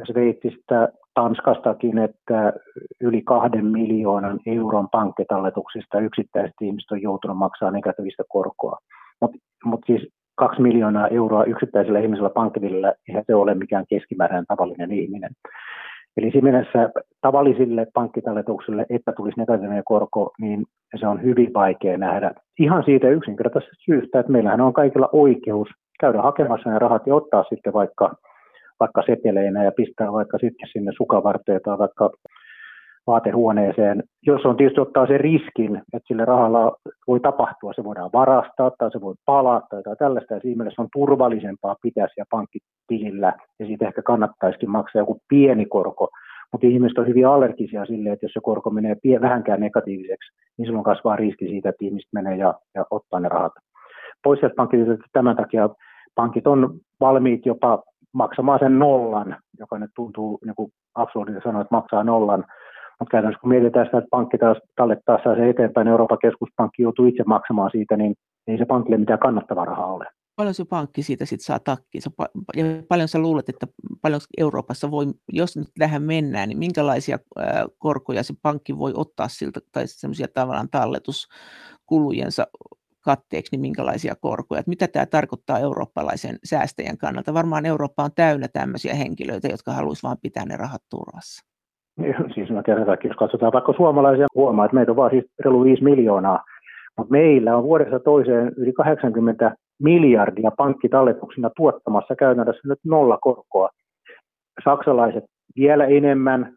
[0.04, 2.52] Sveitsistä, Tanskastakin, että
[3.00, 8.78] yli kahden miljoonan euron pankkitalletuksista yksittäiset ihmiset on joutunut maksamaan negatiivista korkoa.
[9.20, 14.92] Mutta mut siis kaksi miljoonaa euroa yksittäisellä ihmisellä pankkitilillä, eihän se ole mikään keskimääräinen tavallinen
[14.92, 15.30] ihminen.
[16.16, 20.64] Eli siinä mielessä tavallisille pankkitalletuksille, että tulisi negatiivinen korko, niin
[21.00, 22.30] se on hyvin vaikea nähdä.
[22.58, 25.68] Ihan siitä yksinkertaisesta syystä, että meillähän on kaikilla oikeus
[26.00, 28.14] käydä hakemassa ne rahat ja ottaa sitten vaikka,
[28.80, 32.10] vaikka seteleinä ja pistää vaikka sitten sinne sukavarteen tai vaikka
[33.06, 38.70] vaatehuoneeseen, jos on tietysti ottaa sen riskin, että sille rahalla voi tapahtua, se voidaan varastaa
[38.78, 43.32] tai se voi palata tai jotain tällaista, ja siinä mielessä on turvallisempaa pitää siellä pankkitilillä,
[43.58, 46.08] ja siitä ehkä kannattaisikin maksaa joku pieni korko,
[46.52, 50.66] mutta ihmiset on hyvin allergisia sille, että jos se korko menee pie- vähänkään negatiiviseksi, niin
[50.66, 53.52] silloin kasvaa riski siitä, että ihmiset menee ja, ja ottaa ne rahat
[54.26, 55.04] pois sieltä pankkitililtä.
[55.12, 55.68] Tämän takia
[56.14, 61.74] pankit on valmiit jopa maksamaan sen nollan, joka nyt tuntuu niin kuin absurdilta sanoa, että
[61.74, 62.44] maksaa nollan,
[62.98, 67.22] mutta käytännössä kun mietitään sitä, että pankki taas tallettaa se eteenpäin, Euroopan keskuspankki joutuu itse
[67.26, 68.14] maksamaan siitä, niin
[68.46, 70.06] ei se pankille mitään kannattavaa rahaa ole.
[70.36, 72.10] Paljon se pankki siitä sitten saa takkiinsa?
[72.56, 73.66] Ja paljon sä luulet, että
[74.02, 77.18] paljon Euroopassa voi, jos nyt tähän mennään, niin minkälaisia
[77.78, 82.46] korkoja se pankki voi ottaa siltä, tai semmoisia tavallaan talletuskulujensa
[83.00, 84.58] katteeksi, niin minkälaisia korkoja.
[84.58, 87.34] Että mitä tämä tarkoittaa eurooppalaisen säästäjän kannalta?
[87.34, 91.55] Varmaan Eurooppa on täynnä tämmöisiä henkilöitä, jotka haluaisivat vain pitää ne rahat turvassa.
[92.34, 95.64] Siis mä tiedän, että jos katsotaan vaikka suomalaisia, huomaa, että meitä on vaan siis reilu
[95.64, 96.44] 5 miljoonaa,
[96.98, 103.68] mutta meillä on vuodessa toiseen yli 80 miljardia pankkitalletuksina tuottamassa käytännössä nyt nolla korkoa.
[104.64, 105.24] Saksalaiset
[105.56, 106.56] vielä enemmän.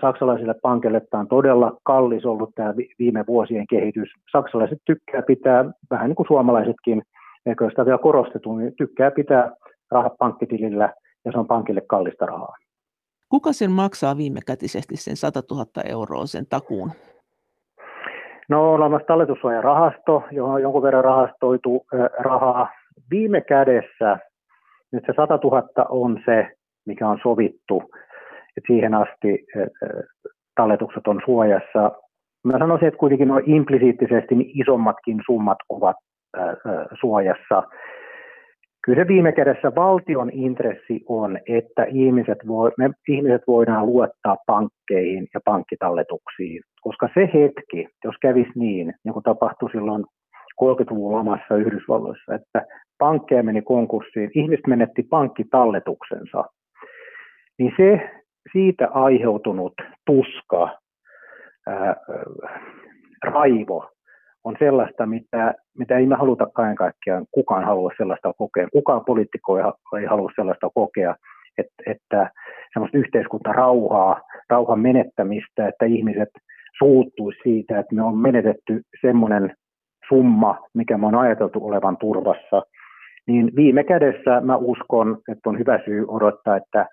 [0.00, 4.08] Saksalaisille pankeille tämä on todella kallis ollut tämä viime vuosien kehitys.
[4.32, 7.02] Saksalaiset tykkää pitää, vähän niin kuin suomalaisetkin,
[7.46, 9.52] eikö sitä vielä korostettu, niin tykkää pitää
[9.90, 10.92] rahat pankkitilillä
[11.24, 12.56] ja se on pankille kallista rahaa.
[13.28, 16.90] Kuka sen maksaa viimekätisesti sen 100 000 euroa sen takuun?
[18.48, 21.86] No on olemassa talletussuojarahasto, johon jonkun verran rahastoitu
[22.18, 22.68] rahaa.
[23.10, 24.18] Viime kädessä
[24.92, 26.56] nyt se 100 000 on se,
[26.86, 27.82] mikä on sovittu,
[28.56, 29.46] että siihen asti
[30.54, 31.92] talletukset on suojassa.
[32.44, 35.96] Mä sanoisin, että kuitenkin noin implisiittisesti niin isommatkin summat ovat
[37.00, 37.62] suojassa.
[38.84, 45.26] Kyllä se viime kädessä valtion intressi on, että ihmiset, voi, me ihmiset voidaan luottaa pankkeihin
[45.34, 50.04] ja pankkitalletuksiin, koska se hetki, jos kävisi niin, niin kuin tapahtui silloin
[50.62, 52.66] 30-luvun lamassa Yhdysvalloissa, että
[52.98, 56.44] pankkeja meni konkurssiin, ihmiset menetti pankkitalletuksensa,
[57.58, 58.10] niin se
[58.52, 59.74] siitä aiheutunut
[60.06, 60.78] tuska,
[61.66, 61.96] ää,
[63.24, 63.93] raivo
[64.44, 69.58] on sellaista, mitä, mitä ei me haluta kaiken kaikkiaan, kukaan halua sellaista kokea, kukaan poliitikko
[69.58, 71.16] ei, halua sellaista kokea,
[71.58, 72.30] että, että
[72.72, 76.28] semmoista yhteiskuntarauhaa, rauhan menettämistä, että ihmiset
[76.78, 79.54] suuttuisi siitä, että me on menetetty semmoinen
[80.08, 82.62] summa, mikä me on ajateltu olevan turvassa,
[83.26, 86.86] niin viime kädessä mä uskon, että on hyvä syy odottaa, että,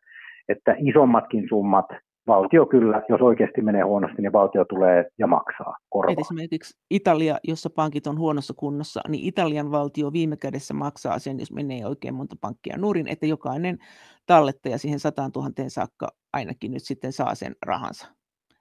[0.50, 1.86] että isommatkin summat
[2.28, 6.16] valtio kyllä, jos oikeasti menee huonosti, niin valtio tulee ja maksaa korvaa.
[6.18, 11.52] Esimerkiksi Italia, jossa pankit on huonossa kunnossa, niin Italian valtio viime kädessä maksaa sen, jos
[11.52, 13.78] menee oikein monta pankkia nurin, että jokainen
[14.26, 18.08] tallettaja siihen 100 000 saakka ainakin nyt sitten saa sen rahansa.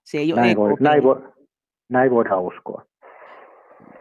[0.05, 1.23] Se ei ole näin, voi, näin, voi,
[1.89, 2.83] näin voidaan uskoa.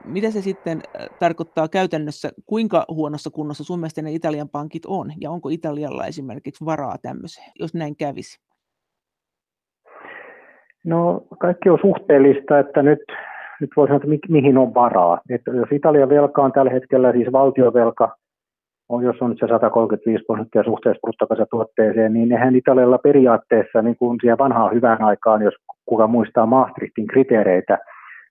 [0.05, 5.13] Mitä se sitten äh, tarkoittaa käytännössä, kuinka huonossa kunnossa sun mielestä ne Italian pankit on,
[5.21, 8.48] ja onko Italialla esimerkiksi varaa tämmöiseen, jos näin kävisi?
[10.85, 12.99] No kaikki on suhteellista, että nyt,
[13.61, 15.19] nyt voi sanoa, että mi, mihin on varaa.
[15.29, 18.15] Että jos Italian velka on tällä hetkellä, siis valtiovelka,
[18.89, 24.37] on, jos on se 135 prosenttia suhteessa bruttokansantuotteeseen, niin eihän Italialla periaatteessa niin kuin siihen
[24.37, 25.53] vanhaan hyvään aikaan, jos
[25.85, 27.77] kuka muistaa Maastrichtin kriteereitä,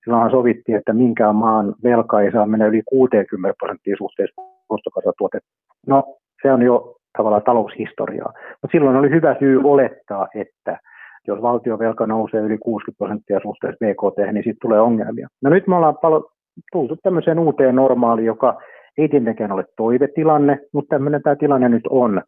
[0.05, 5.53] silloinhan sovittiin, että minkään maan velka ei saa mennä yli 60 prosenttia suhteessa bruttokansantuotteeseen.
[5.87, 8.33] No, se on jo tavallaan taloushistoriaa.
[8.63, 10.79] Mutta silloin oli hyvä syy olettaa, että
[11.29, 15.29] jos valtiovelka nousee yli 60 prosenttia suhteessa BKT, niin siitä tulee ongelmia.
[15.43, 16.31] No nyt me ollaan palo-
[16.73, 18.59] tultu tämmöiseen uuteen normaaliin, joka
[18.99, 22.23] ei tietenkään ole toivetilanne, mutta tämmöinen tämä tilanne nyt on.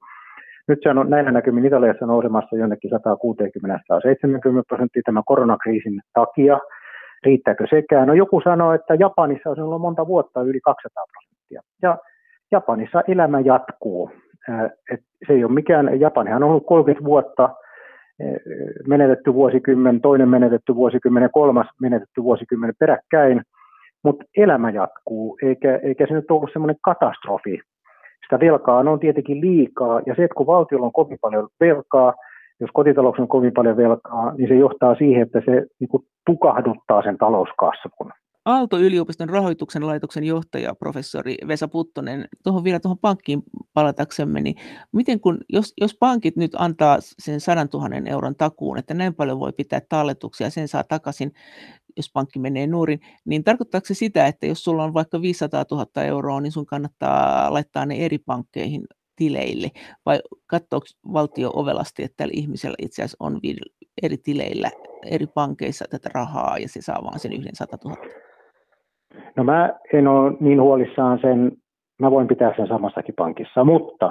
[0.68, 2.96] Nyt se on näillä näkymin Italiassa nousemassa jonnekin 160-170
[4.68, 6.58] prosenttia tämän koronakriisin takia.
[7.24, 8.08] Riittääkö sekään?
[8.08, 11.60] No joku sanoo, että Japanissa on ollut monta vuotta yli 200 prosenttia.
[11.82, 11.98] Ja
[12.52, 14.10] Japanissa elämä jatkuu.
[15.26, 17.48] Se ei ole mikään, Japanihan on ollut 30 vuotta
[18.88, 23.42] menetetty vuosikymmen, toinen menetetty vuosikymmen ja kolmas menetetty vuosikymmen peräkkäin,
[24.04, 27.60] mutta elämä jatkuu, eikä, eikä se nyt ollut semmoinen katastrofi.
[28.22, 32.14] Sitä velkaa on tietenkin liikaa, ja se, että kun valtiolla on kovin paljon velkaa,
[32.60, 37.02] jos kotitalous on kovin paljon velkaa, niin se johtaa siihen, että se niin kuin tukahduttaa
[37.02, 38.12] sen talouskasvun.
[38.50, 43.42] Aalto-yliopiston rahoituksen laitoksen johtaja, professori Vesa Puttonen, tuohon vielä tuohon pankkiin
[43.74, 44.54] palataksemme, niin
[44.92, 49.40] miten kun, jos, jos pankit nyt antaa sen 100 000 euron takuun, että näin paljon
[49.40, 51.32] voi pitää talletuksia sen saa takaisin,
[51.96, 56.04] jos pankki menee nurin, niin tarkoittaako se sitä, että jos sulla on vaikka 500 000
[56.04, 58.84] euroa, niin sun kannattaa laittaa ne eri pankkeihin
[59.16, 59.70] tileille,
[60.06, 63.40] vai katsoako valtio ovelasti, että tällä ihmisellä itse asiassa on
[64.02, 64.70] eri tileillä,
[65.06, 68.29] eri pankeissa tätä rahaa, ja se saa vaan sen yhden 100 000?
[69.36, 71.52] No mä en ole niin huolissaan sen,
[72.00, 74.10] mä voin pitää sen samassakin pankissa, mutta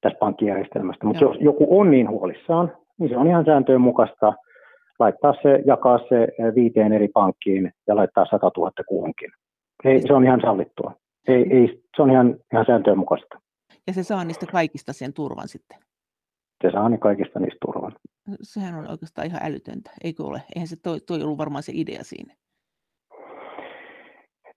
[0.00, 4.32] tästä pankkijärjestelmästä, mutta jos joku on niin huolissaan, niin se on ihan sääntöjen mukaista
[4.98, 9.30] laittaa se, jakaa se viiteen eri pankkiin ja laittaa 100 000 kuhunkin.
[9.84, 10.94] Ei, se on ihan sallittua.
[11.28, 13.40] Ei, ei, se on ihan, ihan sääntöjen mukaista.
[13.86, 15.78] Ja se saa niistä kaikista sen turvan sitten?
[16.62, 17.92] Se saa niin kaikista niistä turvan.
[18.42, 20.42] Sehän on oikeastaan ihan älytöntä, eikö ole?
[20.54, 22.34] Eihän se toi, toi ollut varmaan se idea siinä.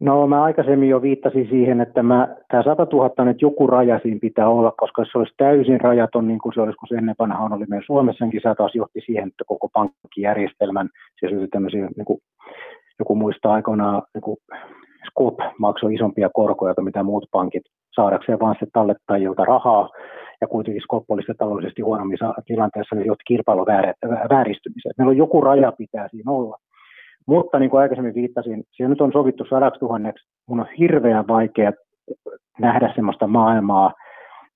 [0.01, 4.19] No mä aikaisemmin jo viittasin siihen, että mä, tämä 100 000 nyt joku raja siinä
[4.21, 7.53] pitää olla, koska se olisi täysin rajaton, niin kuin se olisi, kun se ennen vanhaan
[7.53, 12.19] oli meidän Suomessakin, se taas johti siihen, että koko pankkijärjestelmän, siis tämmöisiä, niin kuin,
[12.99, 14.37] joku muistaa aikoinaan, niin kuin
[15.09, 17.63] Scott maksoi isompia korkoja kuin mitä muut pankit
[17.95, 19.89] saadakseen vaan se tallettajilta rahaa,
[20.41, 23.65] ja kuitenkin Scott oli taloudellisesti huonommissa tilanteessa, niin johti kilpailun
[24.29, 24.93] vääristymiseen.
[24.97, 26.57] Meillä on joku raja pitää siinä olla.
[27.27, 30.27] Mutta niin kuin aikaisemmin viittasin, siellä nyt on sovittu sadaksi tuhanneksi.
[30.47, 31.71] Mun on hirveän vaikea
[32.59, 33.93] nähdä sellaista maailmaa,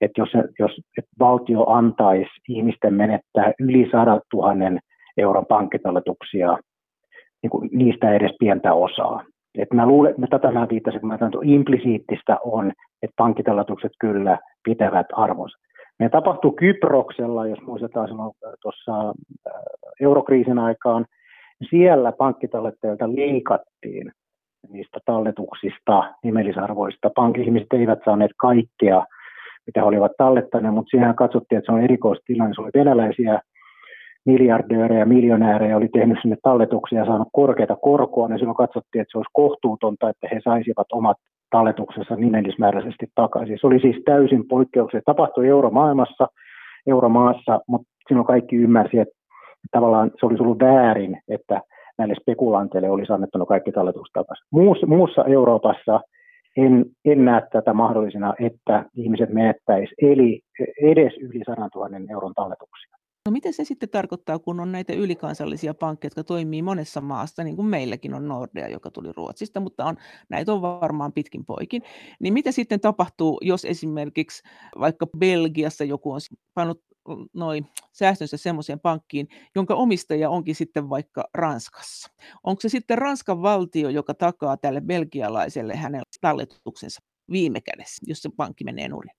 [0.01, 4.80] että jos, jos että valtio antaisi ihmisten menettää yli sadat tuhannen
[5.17, 6.58] euron pankkitalletuksia,
[7.43, 9.23] niin kuin niistä edes pientä osaa.
[9.58, 14.38] Et mä luulen, että tätä mä viittasin, kun mä tämän, implisiittistä on, että pankkitalletukset kyllä
[14.63, 15.58] pitävät arvonsa.
[15.99, 18.10] Me tapahtui Kyproksella, jos muistetaan
[18.62, 19.13] tuossa
[20.01, 21.06] eurokriisin aikaan,
[21.69, 24.11] siellä pankkitallettajilta liikattiin
[24.69, 27.09] niistä talletuksista, nimellisarvoista.
[27.15, 29.05] Pankki-ihmiset eivät saaneet kaikkea,
[29.65, 32.53] mitä he olivat tallettaneet, mutta siinä katsottiin, että se on erikoistilanne.
[32.55, 33.39] Se oli venäläisiä
[34.25, 39.17] miljardöörejä, miljonäärejä oli tehnyt sinne talletuksia ja saanut korkeita korkoa, niin silloin katsottiin, että se
[39.17, 41.17] olisi kohtuutonta, että he saisivat omat
[41.49, 43.57] talletuksensa nimellismääräisesti takaisin.
[43.61, 45.13] Se oli siis täysin poikkeuksellista.
[45.13, 46.27] Tapahtui euromaailmassa,
[46.87, 49.15] euromaassa, mutta silloin kaikki ymmärsi, että
[49.71, 51.62] tavallaan se olisi ollut väärin, että
[51.97, 54.47] näille spekulanteille olisi annettu kaikki talletukset takaisin.
[54.51, 56.01] Muussa, muussa Euroopassa
[56.58, 60.41] en, en näe tätä mahdollisena, että ihmiset menettäisi eli
[60.82, 62.95] edes yli 100 000 euron talletuksia.
[63.25, 67.56] No miten se sitten tarkoittaa, kun on näitä ylikansallisia pankkeja, jotka toimii monessa maassa, niin
[67.56, 69.95] kuin meilläkin on Nordea, joka tuli Ruotsista, mutta on,
[70.30, 71.82] näitä on varmaan pitkin poikin.
[72.19, 74.43] Niin mitä sitten tapahtuu, jos esimerkiksi
[74.80, 76.19] vaikka Belgiassa joku on
[76.54, 76.82] pannut
[77.33, 82.11] noin säästönsä semmoiseen pankkiin, jonka omistaja onkin sitten vaikka Ranskassa.
[82.43, 88.29] Onko se sitten Ranskan valtio, joka takaa tälle belgialaiselle hänen talletuksensa viime kädessä, jos se
[88.37, 89.11] pankki menee nurin?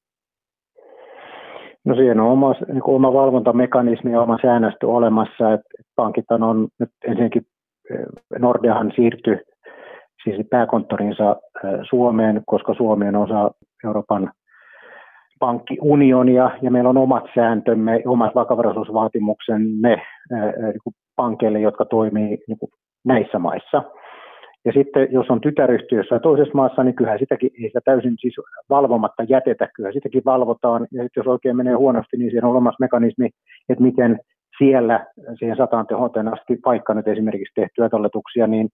[1.85, 5.53] No siihen on oma, niin oma valvontamekanismi ja oma säännöstö olemassa.
[5.53, 7.43] Että pankit on nyt ensinnäkin,
[7.91, 8.07] eh,
[8.39, 9.37] Nordeahan siirtyi
[10.25, 13.51] siis pääkonttorinsa eh, Suomeen, koska Suomi on osa
[13.85, 14.33] Euroopan
[15.39, 22.59] pankkiunionia ja meillä on omat sääntömme, omat vakavaraisuusvaatimuksemme niin pankeille, jotka toimii niin
[23.05, 23.83] näissä maissa.
[24.65, 28.35] Ja sitten jos on tytäryhtiö jossain toisessa maassa, niin kyllä sitäkin ei sitä täysin siis
[28.71, 30.87] valvomatta jätetä, kyllä sitäkin valvotaan.
[30.93, 33.31] Ja sitten jos oikein menee huonosti, niin siinä on olemassa mekanismi,
[33.69, 34.19] että miten
[34.59, 35.07] siellä
[35.39, 38.69] siihen sataan tehoteen asti, vaikka nyt esimerkiksi tehtyjä talletuksia, niin,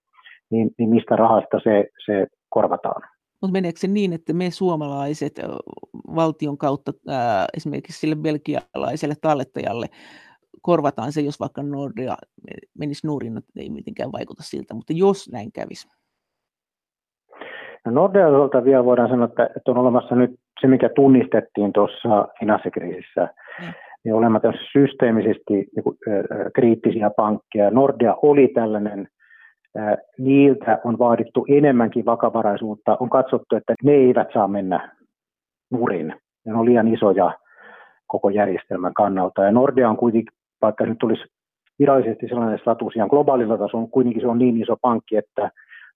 [0.50, 3.02] niin, niin mistä rahasta se, se korvataan.
[3.42, 5.32] Mutta meneekö se niin, että me suomalaiset
[6.14, 9.86] valtion kautta ää, esimerkiksi sille belgialaiselle tallettajalle
[10.62, 12.14] korvataan se, jos vaikka Nordea
[12.78, 15.88] menisi nurin, että ei mitenkään vaikuta siltä, mutta jos näin kävisi?
[17.84, 23.28] No Nordealta vielä voidaan sanoa, että on olemassa nyt se, mikä tunnistettiin tuossa finanssikriisissä,
[23.60, 23.72] mm.
[24.04, 25.98] niin olemassa systeemisesti niin kuin,
[26.54, 27.70] kriittisiä pankkeja.
[27.70, 29.08] Nordea oli tällainen,
[30.18, 32.96] niiltä on vaadittu enemmänkin vakavaraisuutta.
[33.00, 34.90] On katsottu, että ne eivät saa mennä
[35.70, 36.14] nurin.
[36.46, 37.32] Ne on liian isoja
[38.06, 39.44] koko järjestelmän kannalta.
[39.44, 40.32] Ja Nordea on kuitenkin
[40.62, 41.24] vaikka nyt tulisi
[41.78, 45.50] virallisesti sellainen status ihan globaalilla tasolla, kuitenkin se on niin iso pankki, että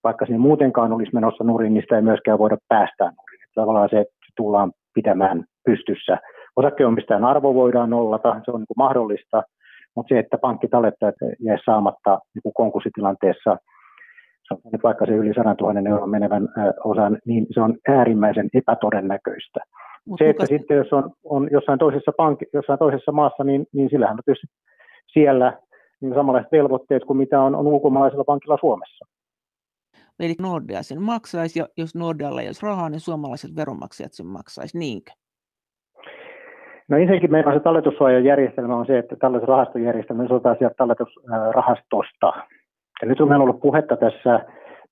[0.05, 3.41] vaikka se muutenkaan olisi menossa nurin, niin sitä ei myöskään voida päästää nurin.
[3.55, 4.05] Tavallaan se
[4.37, 6.19] tullaan pitämään pystyssä.
[6.57, 9.43] Osakkeenomistajan arvo voidaan nollata, se on niin kuin mahdollista,
[9.97, 13.57] mutta se, että pankkitallettajat jää saamatta niin konkurssitilanteessa,
[14.73, 16.49] nyt vaikka se yli 100 000 euron menevän
[16.85, 19.61] osan, niin se on äärimmäisen epätodennäköistä.
[20.07, 20.59] Mut se, että kuka...
[20.59, 24.47] sitten jos on, on jossain, toisessa pankki, jossain toisessa maassa, niin, niin sillähän on tietysti
[25.13, 25.59] siellä
[26.01, 29.07] niin samanlaiset velvoitteet kuin mitä on, on ulkomaalaisella pankilla Suomessa.
[30.21, 34.79] Eli Nordea sen maksaisi, ja jos Nordealla ei olisi rahaa, niin suomalaiset veronmaksajat sen maksaisi,
[34.79, 35.13] niinkö?
[36.89, 42.33] No ensinnäkin meillä se talletussuojajärjestelmä on se, että talletusrahastojärjestelmä otetaan sieltä talletusrahastosta.
[43.03, 44.41] Ja nyt on meillä ollut puhetta tässä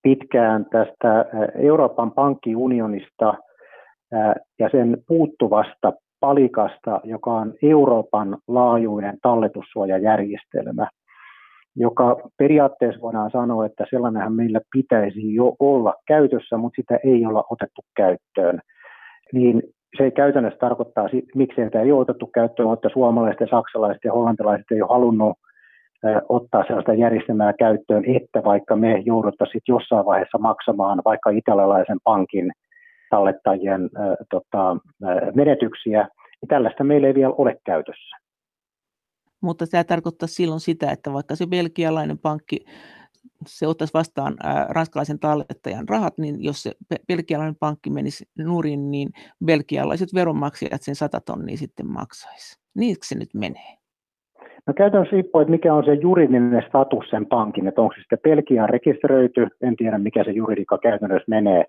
[0.03, 1.25] pitkään tästä
[1.55, 3.35] Euroopan pankkiunionista
[4.59, 10.89] ja sen puuttuvasta palikasta, joka on Euroopan laajuinen talletussuojajärjestelmä,
[11.77, 17.45] joka periaatteessa voidaan sanoa, että sellainenhan meillä pitäisi jo olla käytössä, mutta sitä ei olla
[17.51, 18.61] otettu käyttöön.
[19.33, 19.63] Niin
[19.99, 24.67] se käytännössä tarkoittaa, miksi sitä ei ole otettu käyttöön, että suomalaiset ja saksalaiset ja hollantilaiset
[24.71, 25.39] ei ole halunnut
[26.29, 32.53] ottaa sellaista järjestelmää käyttöön, että vaikka me jouduttaisiin jossain vaiheessa maksamaan vaikka italialaisen pankin
[33.11, 33.91] tallettajien
[34.31, 34.77] tota,
[35.35, 36.09] menetyksiä,
[36.41, 38.17] niin tällaista meillä ei vielä ole käytössä.
[39.41, 42.65] Mutta tämä tarkoittaa silloin sitä, että vaikka se belgialainen pankki
[43.47, 44.37] se ottaisi vastaan
[44.69, 46.73] ranskalaisen tallettajan rahat, niin jos se
[47.09, 49.09] belgialainen pankki menisi nurin, niin
[49.45, 52.61] belgialaiset veronmaksajat sen 100 tonnia sitten maksaisi.
[52.75, 53.84] Niinkö se nyt menee?
[54.67, 58.19] No käytännössä riippuu, että mikä on se juridinen status sen pankin, että onko se sitten
[58.23, 61.65] Belgiaan rekisteröity, en tiedä mikä se juridika käytännössä menee,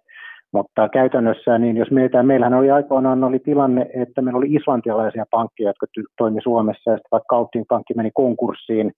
[0.53, 5.69] mutta käytännössä, niin jos mietitään, meillähän oli aikoinaan oli tilanne, että meillä oli islantialaisia pankkeja,
[5.69, 5.85] jotka
[6.17, 8.91] toimi Suomessa, ja sitten vaikka Kaupting pankki meni konkurssiin,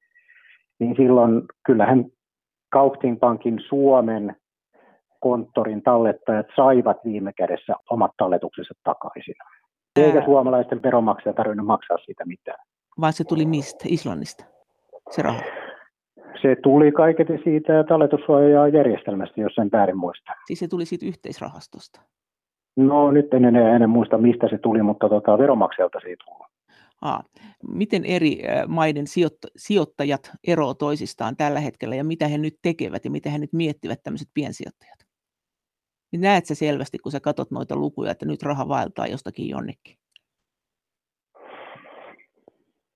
[0.80, 2.06] niin silloin kyllähän
[2.70, 4.36] Kaupting pankin Suomen
[5.20, 9.36] konttorin tallettajat saivat viime kädessä omat talletuksensa takaisin.
[9.95, 12.60] Eikä suomalaisten veronmaksaja tarvinnut maksaa siitä mitään.
[13.02, 13.86] Vaan se tuli mistä?
[13.88, 14.45] Islannista?
[15.12, 15.41] Se raha?
[16.41, 20.32] Se tuli kaiketi siitä talletussuojaa järjestelmästä, jos sen väärin muista.
[20.48, 22.02] Siis se tuli siitä yhteisrahastosta?
[22.76, 26.48] No nyt en enää en muista, mistä se tuli, mutta tota, veronmaksajalta siitä tuli.
[27.02, 27.24] Aa,
[27.68, 29.06] miten eri maiden
[29.58, 34.04] sijoittajat eroavat toisistaan tällä hetkellä ja mitä he nyt tekevät ja mitä he nyt miettivät
[34.04, 35.00] tämmöiset piensijoittajat?
[36.12, 39.98] Niin näet sä selvästi, kun sä katsot noita lukuja, että nyt raha vaeltaa jostakin jonnekin?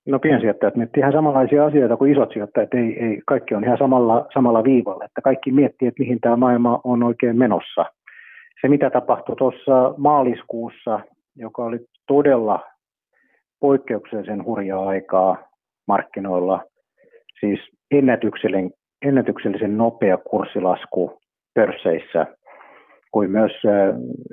[0.06, 2.74] No piensijoittajat miettii ihan samanlaisia asioita kuin isot sijoittajat.
[2.74, 6.82] Ei, ei, kaikki on ihan samalla, samalla viivalla, että kaikki miettii, että mihin tämä maailma
[6.84, 7.86] on oikein menossa.
[8.62, 11.00] Se, mitä tapahtui tuossa maaliskuussa,
[11.36, 12.60] joka oli todella
[13.60, 15.38] poikkeuksellisen hurjaa aikaa
[15.88, 16.64] markkinoilla,
[17.40, 17.60] siis
[17.92, 18.72] ennätyksellisen,
[19.02, 21.20] ennätyksellisen nopea kurssilasku
[21.54, 22.28] pörsseissä,
[23.12, 23.52] kuin myös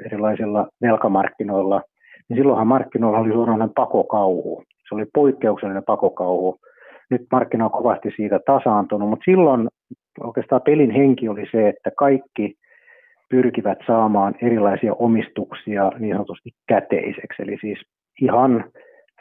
[0.05, 1.83] erilaisilla velkamarkkinoilla,
[2.29, 4.64] niin silloinhan markkinoilla oli suoraan pakokauhu.
[4.89, 6.59] Se oli poikkeuksellinen pakokauhu.
[7.11, 9.68] Nyt markkina on kovasti siitä tasaantunut, mutta silloin
[10.20, 12.55] oikeastaan pelin henki oli se, että kaikki
[13.30, 17.78] pyrkivät saamaan erilaisia omistuksia niin sanotusti käteiseksi, eli siis
[18.22, 18.64] ihan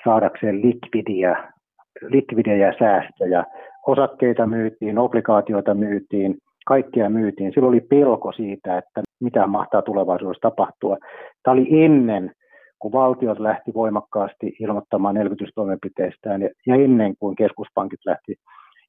[0.04, 3.44] saadakseen likvidiä, ja säästöjä.
[3.88, 7.52] Osakkeita myytiin, obligaatioita myytiin, kaikkea myytiin.
[7.54, 10.98] Silloin oli pelko siitä, että mitä mahtaa tulevaisuudessa tapahtua.
[11.44, 12.32] Tämä oli ennen
[12.80, 18.36] kun valtiot lähti voimakkaasti ilmoittamaan elvytystoimenpiteistään ja ennen kuin keskuspankit lähti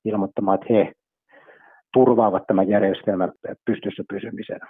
[0.05, 0.93] ilmoittamaan, että he
[1.93, 3.33] turvaavat tämän järjestelmän
[3.65, 4.61] pystyssä pysymisen.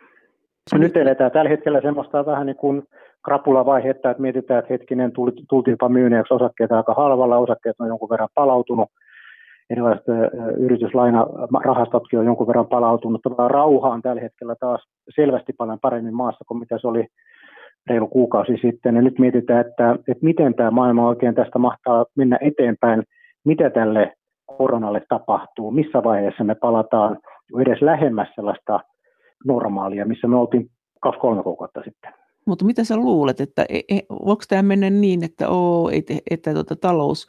[0.75, 2.83] Nyt eletään tällä hetkellä semmoista vähän niin kuin
[3.25, 5.12] krapulavaihetta, että mietitään, että hetkinen,
[5.49, 8.89] tultiinpa myyneeksi osakkeita aika halvalla, osakkeet on jonkun verran palautunut,
[9.71, 10.05] erilaiset
[10.59, 13.21] yrityslainarahastotkin on jonkun verran palautunut.
[13.49, 14.85] Rauha on tällä hetkellä taas
[15.16, 17.07] selvästi paljon paremmin maassa kuin mitä se oli
[17.89, 18.97] reilu kuukausi sitten.
[18.97, 23.03] Ja nyt mietitään, että, että miten tämä maailma oikein tästä mahtaa mennä eteenpäin,
[23.45, 24.12] mitä tälle
[24.47, 27.18] koronalle tapahtuu, missä vaiheessa me palataan
[27.61, 28.80] edes lähemmäs sellaista
[29.45, 30.70] normaalia, missä me oltiin
[31.01, 32.12] kaksi-kolme kuukautta sitten.
[32.47, 36.55] Mutta mitä sä luulet, että e, e, voiko tämä mennä niin, että, oo, että, että
[36.55, 37.26] tuota, talous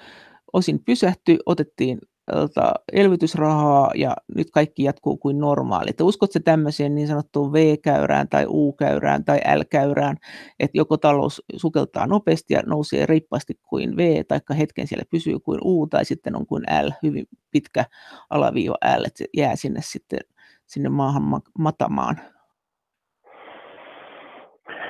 [0.54, 1.98] osin pysähtyi, otettiin
[2.34, 5.90] tota, elvytysrahaa ja nyt kaikki jatkuu kuin normaali.
[5.90, 10.18] Että uskotko tämmöiseen niin sanottuun V-käyrään tai U-käyrään tai L-käyrään,
[10.60, 15.60] että joko talous sukeltaa nopeasti ja nousee riippaasti kuin V, tai hetken siellä pysyy kuin
[15.64, 17.86] U, tai sitten on kuin L, hyvin pitkä
[18.30, 20.20] alaviiva L, että se jää sinne sitten
[20.66, 21.24] sinne maahan
[21.60, 22.16] matamaan?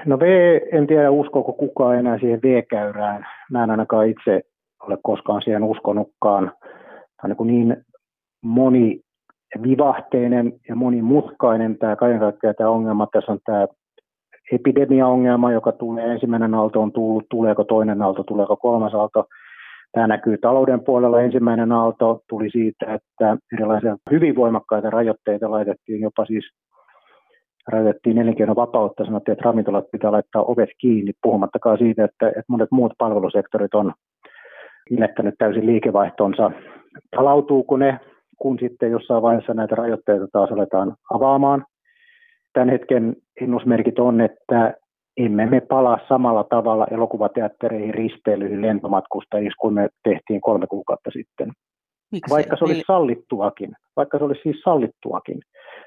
[0.05, 0.23] No V,
[0.71, 3.25] en tiedä uskoako kukaan enää siihen V-käyrään.
[3.51, 4.41] Mä en ainakaan itse
[4.87, 6.51] ole koskaan siihen uskonutkaan
[7.23, 7.85] on niin, niin
[8.43, 13.07] monivivahteinen ja monimutkainen tämä kaiken kaikkiaan tämä ongelma.
[13.11, 13.67] Tässä on tämä
[14.51, 19.25] epidemiaongelma, joka tulee, ensimmäinen aalto on tullut, tuleeko toinen aalto, tuleeko kolmas aalto.
[19.91, 21.21] Tämä näkyy talouden puolella.
[21.21, 26.45] Ensimmäinen aalto tuli siitä, että erilaisia hyvin voimakkaita rajoitteita laitettiin, jopa siis
[27.67, 32.93] rajoitettiin elinkeinovapautta, sanottiin, että ravintolat pitää laittaa ovet kiinni, puhumattakaan siitä, että, että monet muut
[32.97, 33.93] palvelusektorit on
[34.91, 36.51] menettänyt täysin liikevaihtonsa
[37.15, 37.99] palautuuko ne,
[38.37, 41.65] kun sitten jossain vaiheessa näitä rajoitteita taas aletaan avaamaan.
[42.53, 44.73] Tämän hetken ennusmerkit on, että
[45.17, 51.51] emme me palaa samalla tavalla elokuvateattereihin, risteilyihin, lentomatkustajiksi kuin me tehtiin kolme kuukautta sitten.
[52.11, 52.33] Miksi?
[52.33, 55.39] Vaikka se olisi sallittuakin, vaikka se olisi siis sallittuakin.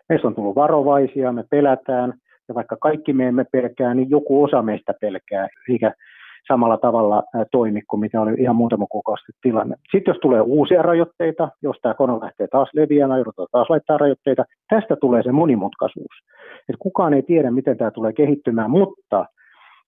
[0.08, 2.12] Meistä on tullut varovaisia, me pelätään,
[2.48, 5.92] ja vaikka kaikki me emme pelkää, niin joku osa meistä pelkää, eikä
[6.48, 7.22] samalla tavalla
[7.52, 9.76] toimi kuin mitä oli ihan muutama kuukausi tilanne.
[9.92, 14.44] Sitten jos tulee uusia rajoitteita, jos tämä korona lähtee taas leviämään, joudutaan taas laittaa rajoitteita,
[14.68, 16.16] tästä tulee se monimutkaisuus.
[16.68, 19.26] Et kukaan ei tiedä, miten tämä tulee kehittymään, mutta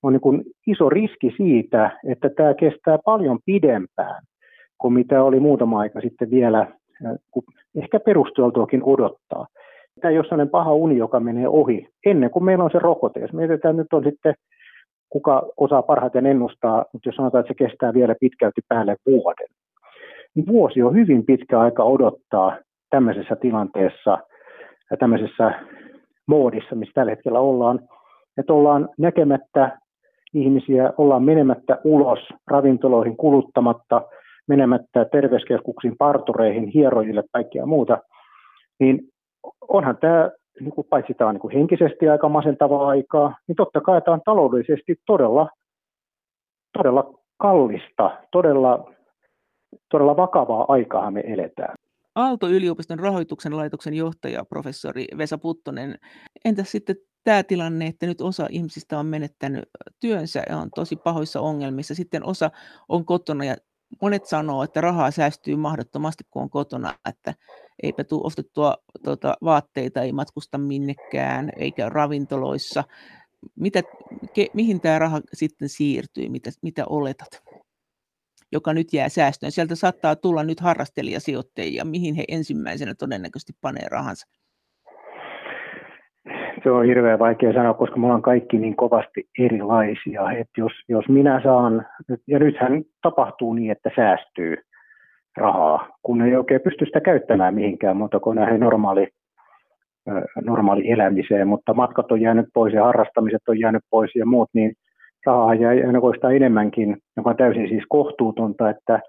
[0.02, 4.22] on niin kuin iso riski siitä, että tämä kestää paljon pidempään
[4.78, 6.66] kuin mitä oli muutama aika sitten vielä,
[7.82, 9.46] ehkä perusteltuakin odottaa.
[10.00, 13.20] Tämä ei ole sellainen paha uni, joka menee ohi ennen kuin meillä on se rokote.
[13.20, 14.34] Jos mietitään, nyt on sitten
[15.14, 19.46] kuka osaa parhaiten ennustaa, mutta jos sanotaan, että se kestää vielä pitkälti päälle vuoden,
[20.34, 22.56] niin vuosi on hyvin pitkä aika odottaa
[22.90, 24.18] tämmöisessä tilanteessa
[24.90, 25.52] ja tämmöisessä
[26.26, 27.80] moodissa, missä tällä hetkellä ollaan,
[28.38, 29.78] että ollaan näkemättä
[30.34, 34.02] ihmisiä, ollaan menemättä ulos ravintoloihin kuluttamatta,
[34.48, 37.98] menemättä terveyskeskuksiin, partureihin, hierojille, kaikkea muuta,
[38.80, 39.00] niin
[39.68, 40.30] onhan tämä
[40.60, 44.14] niin kuin paitsi tämä on niin kuin henkisesti aika masentavaa aikaa, niin totta kai tämä
[44.14, 45.48] on taloudellisesti todella,
[46.78, 48.90] todella kallista, todella,
[49.90, 51.74] todella vakavaa aikaa me eletään.
[52.14, 55.98] Aalto-yliopiston rahoituksen laitoksen johtaja, professori Vesa Puttonen.
[56.44, 59.64] Entäs sitten tämä tilanne, että nyt osa ihmisistä on menettänyt
[60.00, 62.50] työnsä ja on tosi pahoissa ongelmissa, sitten osa
[62.88, 63.56] on kotona ja
[64.02, 67.34] monet sanoo, että rahaa säästyy mahdottomasti, kun on kotona, että
[67.82, 72.84] eipä tule ostettua tuota, vaatteita, ei matkusta minnekään, eikä ravintoloissa.
[73.60, 73.82] Mitä,
[74.34, 77.42] ke, mihin tämä raha sitten siirtyy, mitä, mitä oletat?
[78.52, 79.52] joka nyt jää säästöön.
[79.52, 84.26] Sieltä saattaa tulla nyt harrastelijasijoittajia, mihin he ensimmäisenä todennäköisesti panee rahansa
[86.64, 90.32] se on hirveän vaikea sanoa, koska me ollaan kaikki niin kovasti erilaisia.
[90.32, 91.86] Et jos, jos minä saan,
[92.26, 94.56] ja nythän tapahtuu niin, että säästyy
[95.36, 99.08] rahaa, kun ei oikein pysty sitä käyttämään mihinkään muuta kuin näihin normaali,
[100.44, 104.72] normaali elämiseen, mutta matkat on jäänyt pois ja harrastamiset on jäänyt pois ja muut, niin
[105.26, 109.00] rahaa jää aina enemmänkin, joka on täysin siis kohtuutonta, että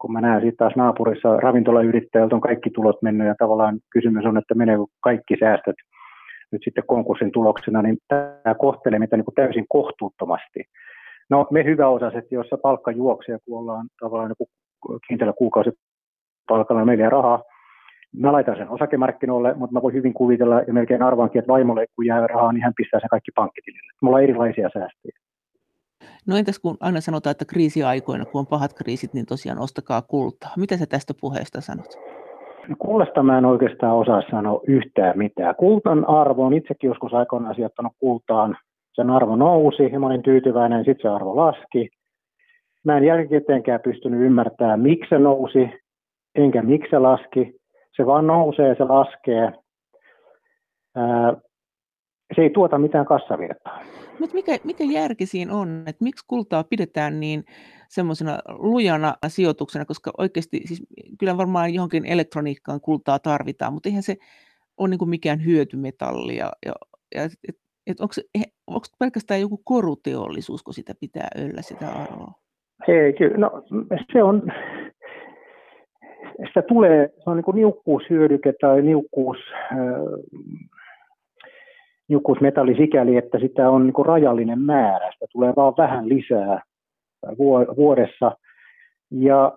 [0.00, 4.38] kun mä näen sitten taas naapurissa ravintolayrittäjältä on kaikki tulot mennyt ja tavallaan kysymys on,
[4.38, 5.76] että menee kaikki säästöt
[6.52, 10.64] nyt sitten konkurssin tuloksena, niin tämä kohtelee meitä niin täysin kohtuuttomasti.
[11.30, 14.48] No me hyväosaiset, joissa palkka juoksee, kun ollaan tavallaan niin
[15.08, 17.42] kiinteällä kuukausipalkalla meillä rahaa,
[18.16, 22.06] mä laitan sen osakemarkkinoille, mutta mä voin hyvin kuvitella ja melkein arvaankin, että vaimolle kun
[22.06, 23.92] jää rahaa, niin hän pistää sen kaikki pankkitilille.
[24.02, 25.18] Mulla on erilaisia säästöjä.
[26.26, 30.50] No entäs kun aina sanotaan, että kriisiaikoina, kun on pahat kriisit, niin tosiaan ostakaa kultaa.
[30.56, 31.86] Mitä sä tästä puheesta sanot?
[32.78, 35.54] Kullasta mä en oikeastaan osaa sanoa yhtään mitään.
[35.54, 38.56] Kultan arvo on itsekin joskus aikoinaan sijoittanut kultaan.
[38.92, 41.88] Sen arvo nousi ja mä olin tyytyväinen, sitten se arvo laski.
[42.84, 45.68] Mä en jälkikäteenkään pystynyt ymmärtämään, miksi se nousi,
[46.34, 47.54] enkä miksi se laski.
[47.96, 49.52] Se vaan nousee, se laskee.
[52.36, 53.80] Se ei tuota mitään kassavirtaa.
[54.18, 57.44] Mutta mikä, mikä järki siinä on, että miksi kultaa pidetään niin
[57.88, 60.82] semmoisena lujana sijoituksena, koska oikeasti siis
[61.18, 64.16] kyllä varmaan johonkin elektroniikkaan kultaa tarvitaan, mutta eihän se
[64.76, 66.36] ole niin mikään hyötymetalli.
[66.36, 66.74] Ja, ja,
[67.48, 68.14] et, et onko,
[68.66, 72.43] onko pelkästään joku koruteollisuus, kun sitä pitää yllä sitä arvoa?
[72.88, 73.62] Ei, kyllä, no
[74.12, 74.42] se on,
[76.46, 79.38] sitä tulee, se on niin niukkuushyödyke tai niukkuus,
[82.08, 86.62] niukkuusmetalli sikäli, että sitä on niin rajallinen määrä, sitä tulee vaan vähän lisää
[87.76, 88.32] vuodessa.
[89.10, 89.52] Ja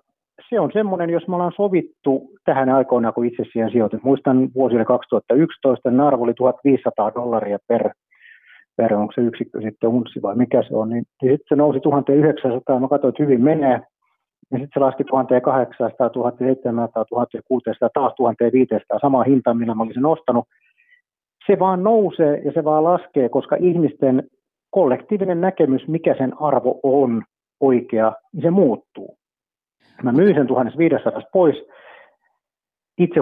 [0.50, 4.00] se on semmoinen, jos me ollaan sovittu tähän aikoina, kun itse siihen sijoitin.
[4.02, 7.90] Muistan vuosille 2011, niin arvo oli 1500 dollaria per,
[8.78, 11.80] per onko se yksikkö sitten unssi vai mikä se on, niin, niin sitten se nousi
[11.80, 13.80] 1900 ja mä katsoin, että hyvin menee.
[14.50, 20.44] Ja sitten se laski 1800, 1700, 1600, taas 1500, sama hinta, millä mä olisin ostanut.
[21.46, 24.28] Se vaan nousee ja se vaan laskee, koska ihmisten
[24.70, 27.22] kollektiivinen näkemys, mikä sen arvo on,
[27.60, 29.18] oikea, niin se muuttuu.
[30.02, 31.56] Mä myin sen 1500 pois
[32.98, 33.20] itse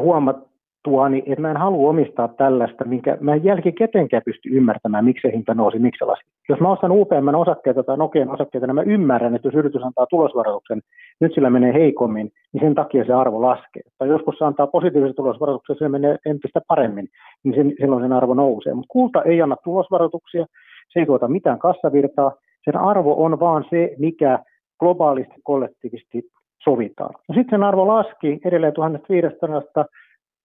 [0.86, 5.32] huomattuani, että mä en halua omistaa tällaista, minkä mä en jälkikäteenkään pysty ymmärtämään, miksi se
[5.34, 6.26] hinta nousi, miksi se laski.
[6.48, 10.06] Jos mä ostan UPM osakkeita tai Nokian osakkeita, niin mä ymmärrän, että jos yritys antaa
[10.06, 10.80] tulosvaroituksen,
[11.20, 13.82] nyt sillä menee heikommin, niin sen takia se arvo laskee.
[13.98, 17.08] Tai joskus se antaa positiivisen tulosvaroituksen, sillä menee entistä paremmin,
[17.44, 18.74] niin sen, silloin sen arvo nousee.
[18.74, 20.46] Mutta kulta ei anna tulosvaroituksia,
[20.88, 22.32] se ei tuota mitään kassavirtaa,
[22.64, 24.38] sen arvo on vaan se, mikä
[24.80, 26.22] globaalisti kollektiivisesti
[26.64, 27.14] sovitaan.
[27.28, 29.84] No sitten sen arvo laski edelleen 1500,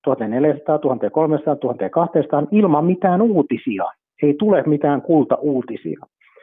[0.03, 3.83] 1400, 1300, 1200 ilman mitään uutisia.
[4.23, 5.99] Ei tule mitään kulta-uutisia.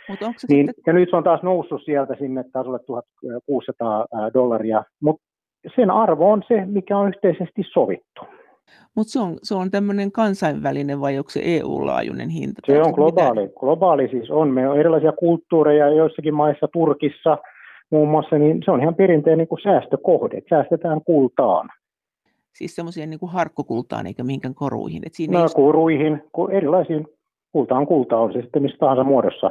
[0.08, 4.06] Mut onko se Niin, sitten, ja nyt se on taas noussut sieltä sinne tasolle 1600
[4.14, 5.22] ää, dollaria, mutta
[5.76, 8.22] sen arvo on se, mikä on yhteisesti sovittu.
[8.96, 12.60] mut se on, se on tämmöinen kansainvälinen vai onko se EU-laajuinen hinta?
[12.66, 13.48] Se on onko mitään- globaali.
[13.60, 14.48] Globaali siis on.
[14.50, 17.38] Me on erilaisia kulttuureja joissakin maissa, Turkissa
[17.90, 20.40] muun muassa, niin se on ihan perinteinen niin kuin säästökohde.
[20.50, 21.68] Säästetään kultaan.
[22.58, 25.02] Siis semmoisia niin kuin harkkokultaan eikä mihinkään koruihin.
[25.06, 27.06] Et siinä No, just, kuruihin, ku- erilaisiin
[27.52, 29.50] kultaan kultaa on se sitten missä tahansa muodossa.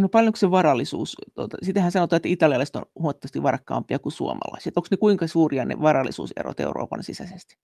[0.00, 4.76] no paljonko se varallisuus, tuota, sitähän sanotaan, että italialaiset on huomattavasti varakkaampia kuin suomalaiset.
[4.76, 7.56] Onko ne kuinka suuria ne varallisuuserot Euroopan sisäisesti?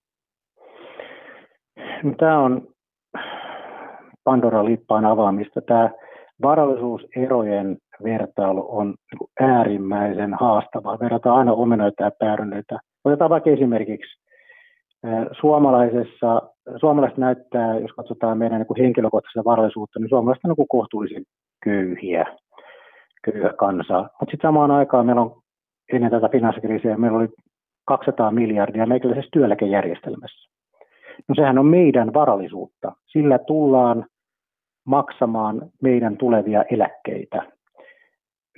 [2.03, 2.69] No, Tämä on
[4.25, 5.61] Pandora lippaan avaamista.
[5.61, 5.91] Tämä
[6.43, 10.99] varallisuuserojen vertailu on niin äärimmäisen haastavaa.
[11.01, 12.79] Verrataan aina omenoita ja päärynöitä.
[13.05, 14.25] Otetaan vaikka esimerkiksi
[15.41, 16.43] suomalaisessa,
[16.77, 21.23] suomalaiset näyttää, jos katsotaan meidän niin henkilökohtaista varallisuutta, niin suomalaiset on niin kohtuullisen
[21.65, 22.25] köyhiä,
[23.25, 23.99] köyhä kansa.
[24.01, 25.37] Mutta sitten samaan aikaan meillä on
[25.93, 27.29] ennen tätä finanssikriisiä, meillä oli
[27.87, 30.51] 200 miljardia meikäläisessä työeläkejärjestelmässä.
[31.29, 32.93] No sehän on meidän varallisuutta.
[33.07, 34.07] Sillä tullaan
[34.85, 37.43] maksamaan meidän tulevia eläkkeitä.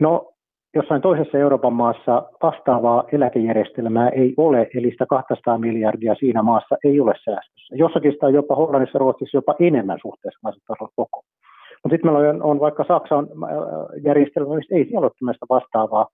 [0.00, 0.32] No,
[0.74, 7.00] jossain toisessa Euroopan maassa vastaavaa eläkejärjestelmää ei ole, eli sitä 200 miljardia siinä maassa ei
[7.00, 7.76] ole säästössä.
[7.76, 11.22] Jossakin sitä on jopa Hollannissa, Ruotsissa jopa enemmän suhteessa kansantasolla koko.
[11.82, 13.48] Mutta sitten meillä on, on vaikka Saksan äh,
[14.04, 16.06] järjestelmä, mistä ei siellä ole tämmöistä vastaavaa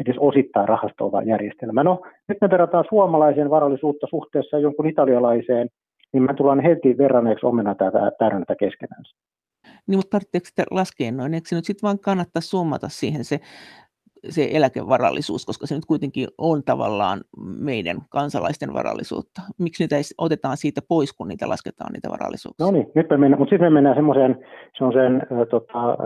[0.00, 1.84] edes osittain rahastoivaa järjestelmää.
[1.84, 5.68] No, nyt me verrataan suomalaisen varallisuutta suhteessa jonkun italialaiseen,
[6.12, 9.04] niin me tullaan heti verranneeksi omena tätä täydennätä keskenään.
[9.86, 11.34] Niin, mutta tarvitseeko sitä laskea noin?
[11.34, 13.40] Eikö se nyt sitten vaan kannattaa summata siihen se,
[14.28, 17.20] se eläkevarallisuus, koska se nyt kuitenkin on tavallaan
[17.58, 19.42] meidän kansalaisten varallisuutta.
[19.58, 22.66] Miksi niitä otetaan siitä pois, kun niitä lasketaan, niitä varallisuuksia?
[22.66, 24.38] No niin, nyt me mennään, mutta sitten me mennään semmoiseen
[24.78, 25.96] semmoiseen, äh, tota, äh,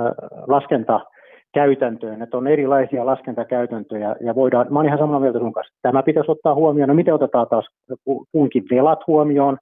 [0.47, 6.03] laskentakäytäntöön, että on erilaisia laskentakäytäntöjä ja voidaan, mä olen ihan samaa mieltä sun kanssa, tämä
[6.03, 7.69] pitäisi ottaa huomioon, no miten otetaan taas
[8.05, 9.59] ku- kunkin velat huomioon,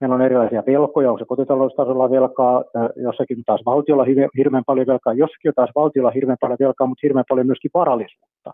[0.00, 2.64] meillä on erilaisia velkoja, onko se kotitaloustasolla velkaa,
[2.96, 4.04] jossakin taas valtiolla
[4.36, 8.50] hirveän, paljon velkaa, jossakin taas valtiolla hirveän paljon velkaa, mutta hirveän paljon myöskin varallisuutta.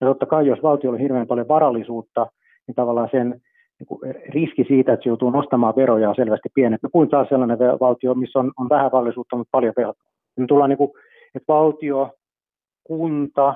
[0.00, 2.26] Ja totta kai, jos valtiolla on hirveän paljon varallisuutta,
[2.66, 3.40] niin tavallaan sen
[3.78, 8.14] niin riski siitä, että se joutuu nostamaan veroja on selvästi pienempi kuin taas sellainen valtio,
[8.14, 10.04] missä on, on vähän varallisuutta, mutta paljon velkaa.
[10.36, 10.90] Me tullaan niin kuin,
[11.34, 12.10] että valtio,
[12.84, 13.54] kunta,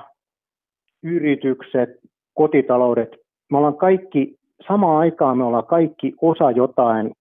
[1.03, 1.89] yritykset,
[2.33, 3.15] kotitaloudet,
[3.51, 4.35] me ollaan kaikki,
[4.67, 7.11] samaan aikaan me ollaan kaikki osa jotain,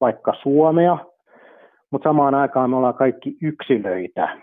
[0.00, 0.98] vaikka Suomea,
[1.90, 4.38] mutta samaan aikaan me ollaan kaikki yksilöitä.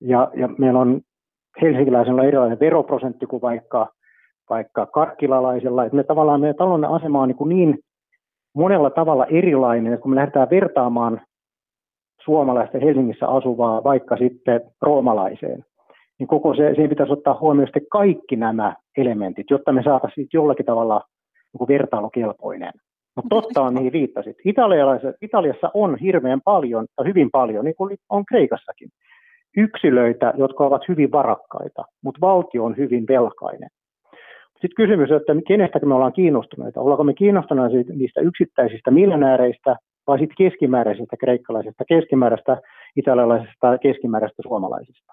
[0.00, 1.00] Ja, ja meillä on
[1.62, 3.86] helsinkiläisellä erilainen veroprosentti kuin vaikka,
[4.50, 5.84] vaikka karkkilalaisella.
[5.84, 7.78] Et me tavallaan meidän talouden asema on niin, kuin niin
[8.54, 11.20] monella tavalla erilainen, että kun me lähdetään vertaamaan
[12.24, 15.64] suomalaista Helsingissä asuvaa vaikka sitten roomalaiseen,
[16.18, 20.66] niin koko se, siihen pitäisi ottaa huomioon sitten kaikki nämä elementit, jotta me saataisiin jollakin
[20.66, 21.02] tavalla
[21.52, 22.72] niin vertailukelpoinen.
[23.18, 24.36] Mutta Mut totta on, mihin viittasit.
[25.22, 28.88] Italiassa on hirveän paljon, tai hyvin paljon, niin kuin on Kreikassakin,
[29.56, 33.68] yksilöitä, jotka ovat hyvin varakkaita, mutta valtio on hyvin velkainen.
[34.52, 36.80] Sitten kysymys, että kenestä me ollaan kiinnostuneita.
[36.80, 42.56] Ollaanko me kiinnostuneita niistä yksittäisistä miljonääreistä vai sitten keskimääräisistä kreikkalaisista, keskimääräistä
[42.96, 45.12] italialaisista tai keskimääräistä suomalaisista?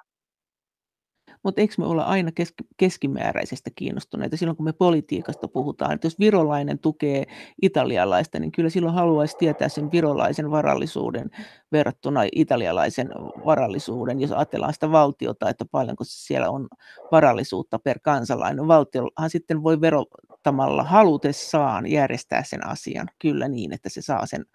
[1.46, 5.92] Mutta eikö me olla aina keski, keskimääräisestä kiinnostuneita silloin, kun me politiikasta puhutaan?
[5.92, 7.26] Että jos virolainen tukee
[7.62, 11.30] italialaista, niin kyllä silloin haluaisi tietää sen virolaisen varallisuuden
[11.72, 13.10] verrattuna italialaisen
[13.46, 14.22] varallisuuden.
[14.22, 16.68] Jos ajatellaan sitä valtiota, että paljonko siellä on
[17.12, 18.68] varallisuutta per kansalainen.
[18.68, 24.46] Valtiohan sitten voi verottamalla halutessaan järjestää sen asian kyllä niin, että se saa sen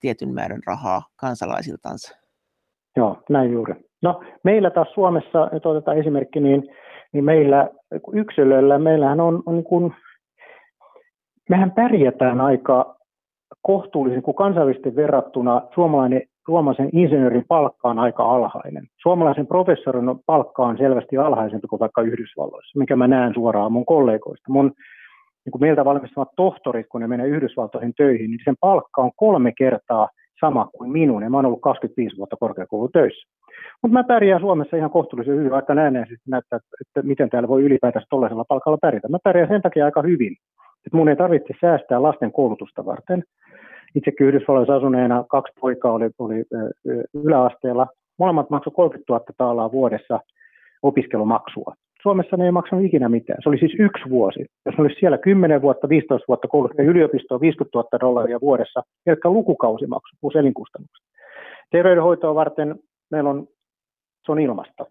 [0.00, 2.16] tietyn määrän rahaa kansalaisiltansa.
[2.96, 3.89] Joo, näin juuri.
[4.02, 6.62] No meillä taas Suomessa, nyt otetaan esimerkki, niin,
[7.12, 7.68] niin meillä
[8.12, 9.94] yksilöillä, meillähän on, on niin kuin,
[11.48, 12.96] mehän pärjätään aika
[13.62, 18.86] kohtuullisen, kun kansainvälisesti verrattuna suomalainen, suomalaisen insinöörin palkka on aika alhainen.
[19.02, 24.52] Suomalaisen professorin palkka on selvästi alhaisempi kuin vaikka Yhdysvalloissa, mikä mä näen suoraan mun kollegoista.
[24.52, 24.72] Mun
[25.44, 29.52] niin kuin meiltä valmistuvat tohtorit, kun ne menee Yhdysvaltoihin töihin, niin sen palkka on kolme
[29.58, 30.08] kertaa
[30.40, 33.28] sama kuin minun, ja mä oon ollut 25 vuotta korkeakoulutöissä.
[33.82, 38.06] Mutta mä pärjään Suomessa ihan kohtuullisen hyvin, vaikka näennäisesti näyttää, että, miten täällä voi ylipäätänsä
[38.10, 39.08] tuollaisella palkalla pärjätä.
[39.08, 40.36] Mä pärjään sen takia aika hyvin,
[40.86, 43.24] että mun ei tarvitse säästää lasten koulutusta varten.
[43.94, 46.44] Itsekin Yhdysvalloissa asuneena kaksi poikaa oli, oli
[47.14, 47.86] yläasteella.
[48.18, 50.20] Molemmat maksoi 30 000 taalaa vuodessa
[50.82, 51.74] opiskelumaksua.
[52.02, 53.38] Suomessa ne ei maksanut ikinä mitään.
[53.42, 54.46] Se oli siis yksi vuosi.
[54.66, 60.16] Jos olisi siellä 10 vuotta, 15 vuotta koulussa, yliopistoa 50 000 dollaria vuodessa, jotka lukukausimaksu
[60.20, 61.06] plus elinkustannukset.
[61.70, 62.78] Terveydenhoitoa varten
[63.10, 63.46] meillä on,
[64.30, 64.86] se on ilmasta.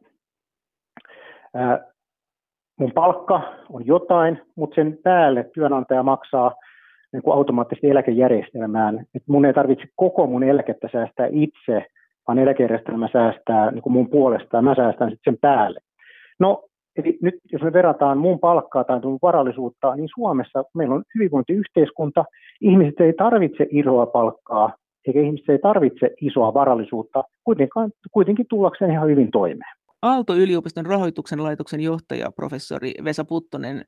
[2.80, 6.52] Mun palkka on jotain, mutta sen päälle työnantaja maksaa
[7.14, 9.06] niin kuin automaattisesti eläkejärjestelmään.
[9.16, 11.86] Et mun ei tarvitse koko mun eläkettä säästää itse,
[12.28, 15.80] vaan eläkejärjestelmä säästää niin kuin mun puolestaan, mä säästän sitten sen päälle.
[16.40, 16.64] No,
[16.96, 22.26] eli nyt jos me verrataan mun palkkaa tai mun varallisuutta, niin Suomessa meillä on hyvinvointiyhteiskunta,
[22.62, 24.74] ihmiset ei tarvitse isoa palkkaa,
[25.08, 29.76] eikä ihmiset ei tarvitse isoa varallisuutta, kuitenkin, kuitenkin tullakseen ihan hyvin toimeen.
[30.02, 33.86] Aalto-yliopiston rahoituksen laitoksen johtaja, professori Vesa Puttonen,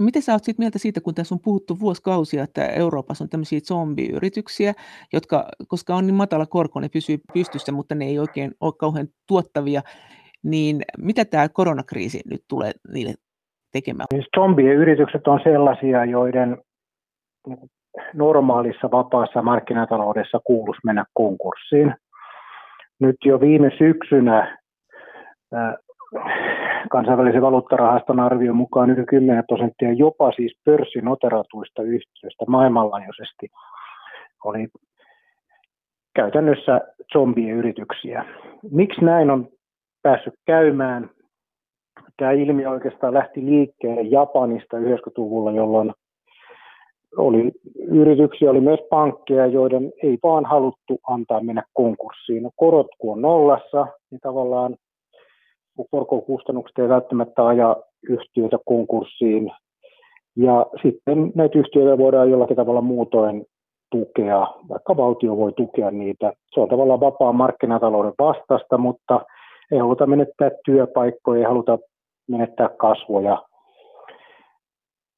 [0.00, 3.60] Miten sä oot sit mieltä siitä, kun tässä on puhuttu vuosikausia, että Euroopassa on tämmöisiä
[3.60, 4.72] zombiyrityksiä,
[5.12, 9.08] jotka, koska on niin matala korko, ne pysyy pystyssä, mutta ne ei oikein ole kauhean
[9.28, 9.82] tuottavia,
[10.42, 13.14] niin mitä tämä koronakriisi nyt tulee niille
[13.72, 14.06] tekemään?
[14.14, 16.58] Siis zombiyritykset on sellaisia, joiden
[18.14, 21.94] normaalissa vapaassa markkinataloudessa kuuluisi mennä konkurssiin.
[23.00, 24.58] Nyt jo viime syksynä
[26.90, 33.48] kansainvälisen valuuttarahaston arvion mukaan yli 10 prosenttia jopa siis pörssinoteratuista yhtiöistä maailmanlaajuisesti
[34.44, 34.68] oli
[36.14, 36.80] käytännössä
[37.12, 38.24] zombiyrityksiä.
[38.70, 39.48] Miksi näin on
[40.02, 41.10] päässyt käymään?
[42.16, 45.92] Tämä ilmiö oikeastaan lähti liikkeelle Japanista 90-luvulla, jolloin
[47.16, 47.52] oli
[47.88, 52.42] yrityksiä, oli myös pankkeja, joiden ei vaan haluttu antaa mennä konkurssiin.
[52.42, 54.76] No, korot kun on nollassa, niin tavallaan
[55.90, 57.76] korkokustannukset ei välttämättä aja
[58.08, 59.52] yhtiöitä konkurssiin.
[60.36, 63.46] Ja sitten näitä yhtiöitä voidaan jollakin tavalla muutoin
[63.90, 66.32] tukea, vaikka valtio voi tukea niitä.
[66.54, 69.20] Se on tavallaan vapaa markkinatalouden vastasta, mutta
[69.72, 71.78] ei haluta menettää työpaikkoja, ei haluta
[72.28, 73.42] menettää kasvoja.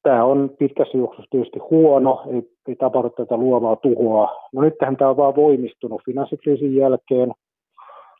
[0.05, 4.29] Tämä on pitkässä juoksussa tietysti huono, ei, ei tapahdu tätä luovaa tuhoa.
[4.53, 7.31] No nyt tämä on vaan voimistunut finanssikriisin jälkeen–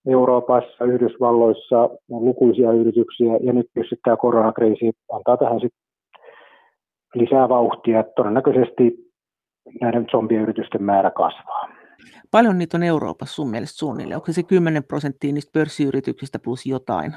[0.07, 1.79] Euroopassa, Yhdysvalloissa
[2.11, 5.73] on lukuisia yrityksiä ja nyt tietysti tämä koronakriisi antaa tähän sit
[7.15, 8.03] lisää vauhtia.
[8.15, 9.11] Todennäköisesti
[9.81, 11.69] näiden zombiyritysten määrä kasvaa.
[12.31, 14.17] Paljon niitä on Euroopassa sun mielestä suunnilleen?
[14.17, 17.13] Onko se 10 prosenttia niistä pörssiyrityksistä plus jotain?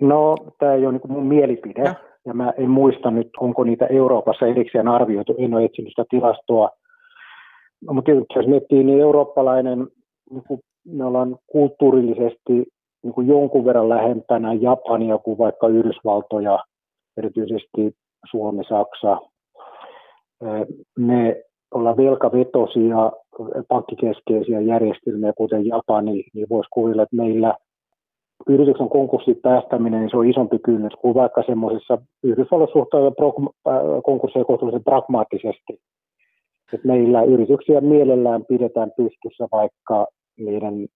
[0.00, 1.82] No, tämä ei ole niin mun mielipide.
[1.82, 1.94] No.
[2.26, 5.34] Ja mä en muista nyt, onko niitä Euroopassa erikseen arvioitu.
[5.38, 6.70] En ole etsinyt sitä tilastoa.
[7.86, 9.86] No, mutta jos miettii, niin eurooppalainen
[10.30, 12.66] niin me ollaan kulttuurillisesti
[13.02, 16.58] niin kuin jonkun verran lähempänä Japania kuin vaikka Yhdysvaltoja,
[17.16, 17.92] erityisesti
[18.30, 19.18] Suomi, Saksa.
[20.98, 21.42] Me
[21.74, 23.12] ollaan velkavetosia,
[23.68, 27.54] pankkikeskeisiä järjestelmiä, kuten Japani, niin voisi kuvilla, että meillä
[28.48, 33.52] yrityksen konkurssin päästäminen niin se on isompi kynnys kuin vaikka semmoisessa Yhdysvalloissa suhtautua
[34.04, 35.80] konkursseja kohtuullisen pragmaattisesti.
[36.72, 40.06] että meillä yrityksiä mielellään pidetään pystyssä, vaikka
[40.38, 40.88] niiden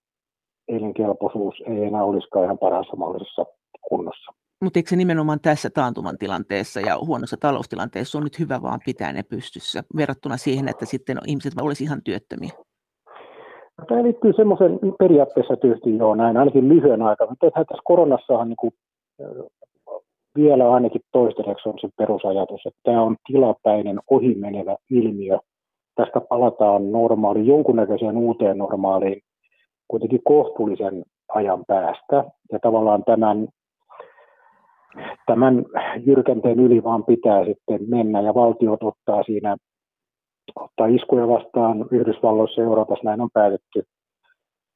[0.68, 3.44] elinkelpoisuus ei enää olisikaan ihan parhaassa mahdollisessa
[3.88, 4.32] kunnossa.
[4.64, 9.12] Mutta eikö se nimenomaan tässä taantuman tilanteessa ja huonossa taloustilanteessa on nyt hyvä vaan pitää
[9.12, 12.50] ne pystyssä verrattuna siihen, että sitten ihmiset olisi ihan työttömiä?
[13.88, 17.30] Tämä liittyy semmoisen periaatteessa tietysti joo näin, ainakin lyhyen aikana.
[17.30, 18.72] Mutta tässä koronassahan niin kuin,
[20.36, 25.38] vielä ainakin toistaiseksi on se perusajatus, että tämä on tilapäinen ohimenevä ilmiö.
[25.94, 29.20] Tästä palataan normaaliin, jonkunnäköiseen uuteen normaaliin
[29.88, 32.24] kuitenkin kohtuullisen ajan päästä.
[32.52, 33.48] Ja tavallaan tämän,
[35.26, 35.64] tämän
[36.06, 39.56] jyrkänteen yli vaan pitää sitten mennä ja valtiot ottaa siinä
[40.56, 43.82] ottaa iskuja vastaan Yhdysvalloissa ja Euroopassa näin on päätetty.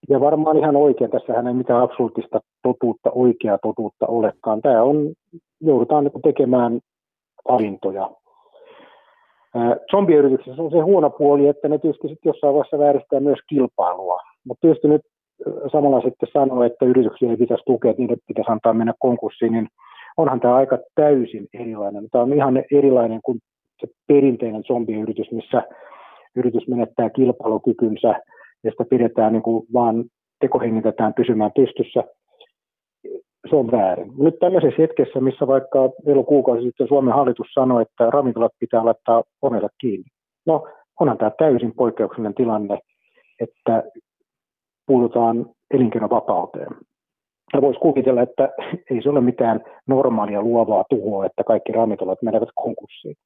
[0.08, 4.62] Ja varmaan ihan oikein, tässähän ei mitään absoluuttista totuutta, oikeaa totuutta olekaan.
[4.62, 4.96] Tämä on,
[5.60, 6.80] joudutaan tekemään
[7.48, 8.10] valintoja.
[9.90, 14.20] Zombiyrityksessä on se huono puoli, että ne tietysti sitten jossain vaiheessa vääristää myös kilpailua.
[14.44, 15.02] Mutta tietysti nyt
[15.72, 19.68] samalla sitten sanoo, että yrityksiä ei pitäisi tukea, että niiden pitäisi antaa mennä konkurssiin, niin
[20.16, 22.08] onhan tämä aika täysin erilainen.
[22.10, 23.38] Tämä on ihan erilainen kuin
[23.80, 25.62] se perinteinen zombiyritys, missä
[26.36, 28.08] yritys menettää kilpailukykynsä
[28.64, 30.04] ja sitä pidetään niin kuin vaan
[30.40, 32.04] tekohengitetään pysymään pystyssä.
[33.50, 34.12] Se on väärin.
[34.18, 39.22] Nyt tämmöisessä hetkessä, missä vaikka vielä kuukausi sitten Suomen hallitus sanoi, että ravintolat pitää laittaa
[39.42, 40.06] omelet kiinni.
[40.46, 40.68] No,
[41.00, 42.78] onhan tämä täysin poikkeuksellinen tilanne,
[43.40, 43.82] että
[44.86, 46.76] puututaan elinkeinovapauteen.
[47.52, 48.48] Ja voisi kuvitella, että
[48.90, 53.16] ei se ole mitään normaalia luovaa tuhoa, että kaikki ravintolat menevät konkurssiin.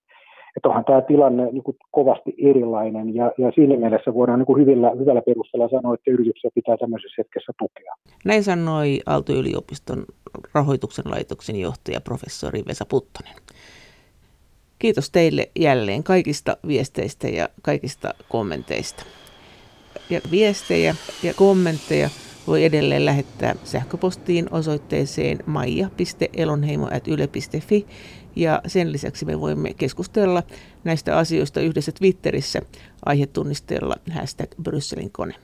[0.56, 4.60] Että onhan tämä tilanne niin kuin kovasti erilainen ja, ja siinä mielessä voidaan niin kuin
[4.60, 7.94] hyvillä, hyvällä perusteella sanoa, että yrityksiä pitää tämmöisessä hetkessä tukea.
[8.24, 10.04] Näin sanoi Aalto-yliopiston
[10.54, 13.34] rahoituksen laitoksen johtaja professori Vesa Puttonen.
[14.78, 19.04] Kiitos teille jälleen kaikista viesteistä ja kaikista kommenteista.
[20.10, 22.08] Ja viestejä ja kommentteja
[22.46, 27.86] voi edelleen lähettää sähköpostiin osoitteeseen maija.elonheimo.yle.fi
[28.36, 30.42] ja sen lisäksi me voimme keskustella
[30.84, 32.60] näistä asioista yhdessä Twitterissä
[33.06, 35.34] aihetunnisteella hashtag Brysselin kone.